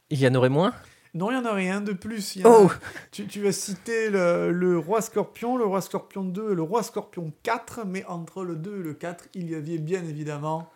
Il 0.08 0.18
y 0.18 0.26
en 0.26 0.34
aurait 0.34 0.48
moins? 0.48 0.72
Non, 1.12 1.30
il 1.30 1.34
y 1.34 1.36
en 1.36 1.44
a 1.44 1.52
rien 1.52 1.82
de 1.82 1.92
plus. 1.92 2.36
Il 2.36 2.40
y 2.42 2.44
en 2.46 2.50
a- 2.52 2.58
Oh 2.62 2.70
tu, 3.10 3.52
citer 3.52 4.08
le, 4.08 4.50
le 4.50 4.78
Roi 4.78 5.02
Scorpion, 5.02 5.58
le 5.58 5.64
Roi 5.66 5.82
Scorpion 5.82 6.24
2 6.24 6.52
et 6.52 6.54
le 6.54 6.62
Roi 6.62 6.82
Scorpion 6.82 7.32
4, 7.42 7.84
mais 7.86 8.04
entre 8.06 8.42
le 8.42 8.56
2 8.56 8.80
et 8.80 8.82
le 8.82 8.94
4, 8.94 9.26
il 9.34 9.50
y 9.50 9.54
avait 9.54 9.76
bien 9.78 10.02
évidemment... 10.04 10.70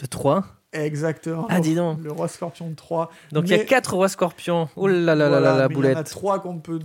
Le 0.00 0.08
3 0.08 0.44
Exactement. 0.72 1.46
Ah, 1.50 1.60
dis 1.60 1.74
donc. 1.74 1.98
Le 2.02 2.10
Roi 2.12 2.28
Scorpion 2.28 2.72
3. 2.74 3.10
Donc 3.32 3.44
il 3.46 3.50
y 3.50 3.54
a 3.54 3.58
Mais- 3.58 3.64
4 3.66 3.94
rois 3.94 4.08
scorpions. 4.08 4.68
Oh 4.76 4.88
là 4.88 4.94
là 5.00 5.14
là 5.14 5.28
Voilà, 5.28 5.52
là 5.52 5.58
la 5.58 5.68
mais 5.68 5.74
Il 5.74 5.76
y 5.76 5.80
en 5.80 5.90
a 5.90 5.92
boulette. 5.94 6.10
trois 6.10 6.40
qu'on 6.40 6.58
peut, 6.58 6.78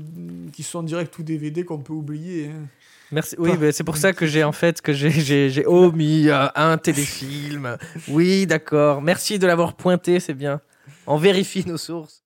qui 0.53 0.63
sont 0.63 0.79
en 0.79 0.83
direct 0.83 1.17
ou 1.19 1.23
DVD 1.23 1.63
qu'on 1.63 1.77
peut 1.79 1.93
oublier. 1.93 2.47
hein. 2.53 2.67
Merci. 3.13 3.35
Oui, 3.39 3.51
bah, 3.55 3.71
c'est 3.71 3.85
pour 3.85 3.95
ça 3.95 4.11
que 4.11 4.25
j'ai 4.25 4.43
en 4.43 4.51
fait 4.51 4.81
que 4.81 4.91
j'ai 4.91 5.65
omis 5.65 6.27
euh, 6.27 6.47
un 6.55 6.77
téléfilm. 6.77 7.77
Oui, 8.09 8.45
d'accord. 8.45 9.01
Merci 9.01 9.39
de 9.39 9.47
l'avoir 9.47 9.75
pointé, 9.75 10.19
c'est 10.19 10.33
bien. 10.33 10.59
On 11.05 11.15
vérifie 11.17 11.65
nos 11.65 11.77
sources. 11.77 12.21